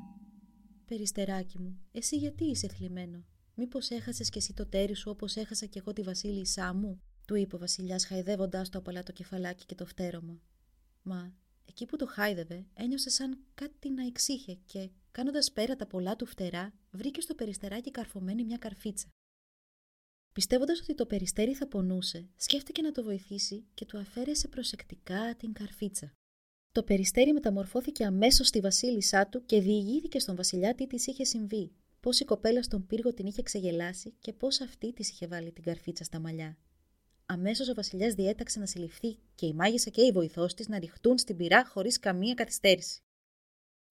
Περιστεράκι 0.89 1.59
μου, 1.59 1.81
εσύ 1.93 2.17
γιατί 2.17 2.45
είσαι 2.45 2.69
θλιμμένο; 2.69 3.25
Μήπως 3.55 3.91
έχασες 3.91 4.29
κι 4.29 4.39
εσύ 4.39 4.53
το 4.53 4.67
τέρι 4.67 4.95
σου 4.95 5.11
όπως 5.11 5.37
έχασα 5.37 5.67
κι 5.67 5.79
εγώ 5.79 5.93
τη 5.93 6.03
Βασίλισσά 6.03 6.75
μου, 6.75 7.03
του 7.27 7.35
είπε 7.35 7.55
ο 7.57 7.59
Βασιλιάς 7.59 8.07
χαϊδεύοντάς 8.07 8.69
το 8.69 8.79
απαλά 8.79 9.03
το 9.03 9.13
κεφαλάκι 9.13 9.65
και 9.67 9.75
το 9.75 9.87
φτέρωμα. 9.87 10.41
Μα 11.03 11.35
εκεί 11.65 11.87
που 11.87 11.97
το 11.97 12.07
χάιδευε, 12.07 12.67
ένιωσε 12.75 13.11
σαν 13.11 13.39
κάτι 13.55 13.91
να 13.91 14.07
εξήχε 14.07 14.59
και 14.65 14.91
Κάνοντας 15.19 15.53
πέρα 15.53 15.77
τα 15.77 15.87
πολλά 15.87 16.17
του 16.17 16.27
φτερά, 16.27 16.73
βρήκε 16.91 17.21
στο 17.21 17.35
περιστεράκι 17.35 17.91
καρφωμένη 17.91 18.45
μια 18.45 18.57
καρφίτσα. 18.57 19.09
Πιστεύοντας 20.35 20.81
ότι 20.81 20.95
το 20.95 21.07
περιστέρι 21.07 21.55
θα 21.55 21.69
πονούσε, 21.69 22.29
σκέφτηκε 22.37 22.83
να 22.83 22.93
το 22.93 23.03
βοηθήσει 23.03 23.67
και 23.75 23.85
του 23.85 23.99
αφαίρεσε 23.99 24.49
προσεκτικά 24.49 25.35
την 25.37 25.53
καρφίτσα. 25.53 26.13
Το 26.73 26.83
περιστέρι 26.83 27.33
μεταμορφώθηκε 27.33 28.05
αμέσως 28.05 28.47
στη 28.47 28.61
βασίλισσά 28.61 29.29
του 29.29 29.45
και 29.45 29.61
διηγήθηκε 29.61 30.19
στον 30.19 30.37
βασιλιά 30.37 30.75
τι 30.75 30.87
της 30.87 31.07
είχε 31.07 31.25
συμβεί, 31.25 31.73
πώς 32.01 32.21
η 32.21 32.25
κοπέλα 32.25 32.63
στον 32.63 32.87
πύργο 32.87 33.15
την 33.15 33.27
είχε 33.27 33.43
ξεγελάσει 33.43 34.15
και 34.21 34.33
πώς 34.33 34.61
αυτή 34.61 34.93
της 34.93 35.11
είχε 35.11 35.27
βάλει 35.27 35.53
την 35.53 35.65
καρφίτσα 35.65 36.05
στα 36.05 36.19
μαλλιά. 36.19 36.59
Αμέσως 37.27 37.69
ο 37.69 37.75
βασιλιάς 37.75 38.15
διέταξε 38.15 38.59
να 38.59 38.67
συλληφθεί 38.67 39.19
και 39.35 39.47
η 39.47 39.53
μάγισσα 39.53 39.91
και 39.91 40.03
η 40.03 40.13
βοηθός 40.13 40.55
της 40.55 40.69
να 40.69 40.79
ρηχτούν 40.79 41.19
στην 41.19 41.37
πυρά 41.37 41.67
χωρίς 41.67 41.99
καμία 41.99 42.35
καθυστέρηση. 42.35 43.03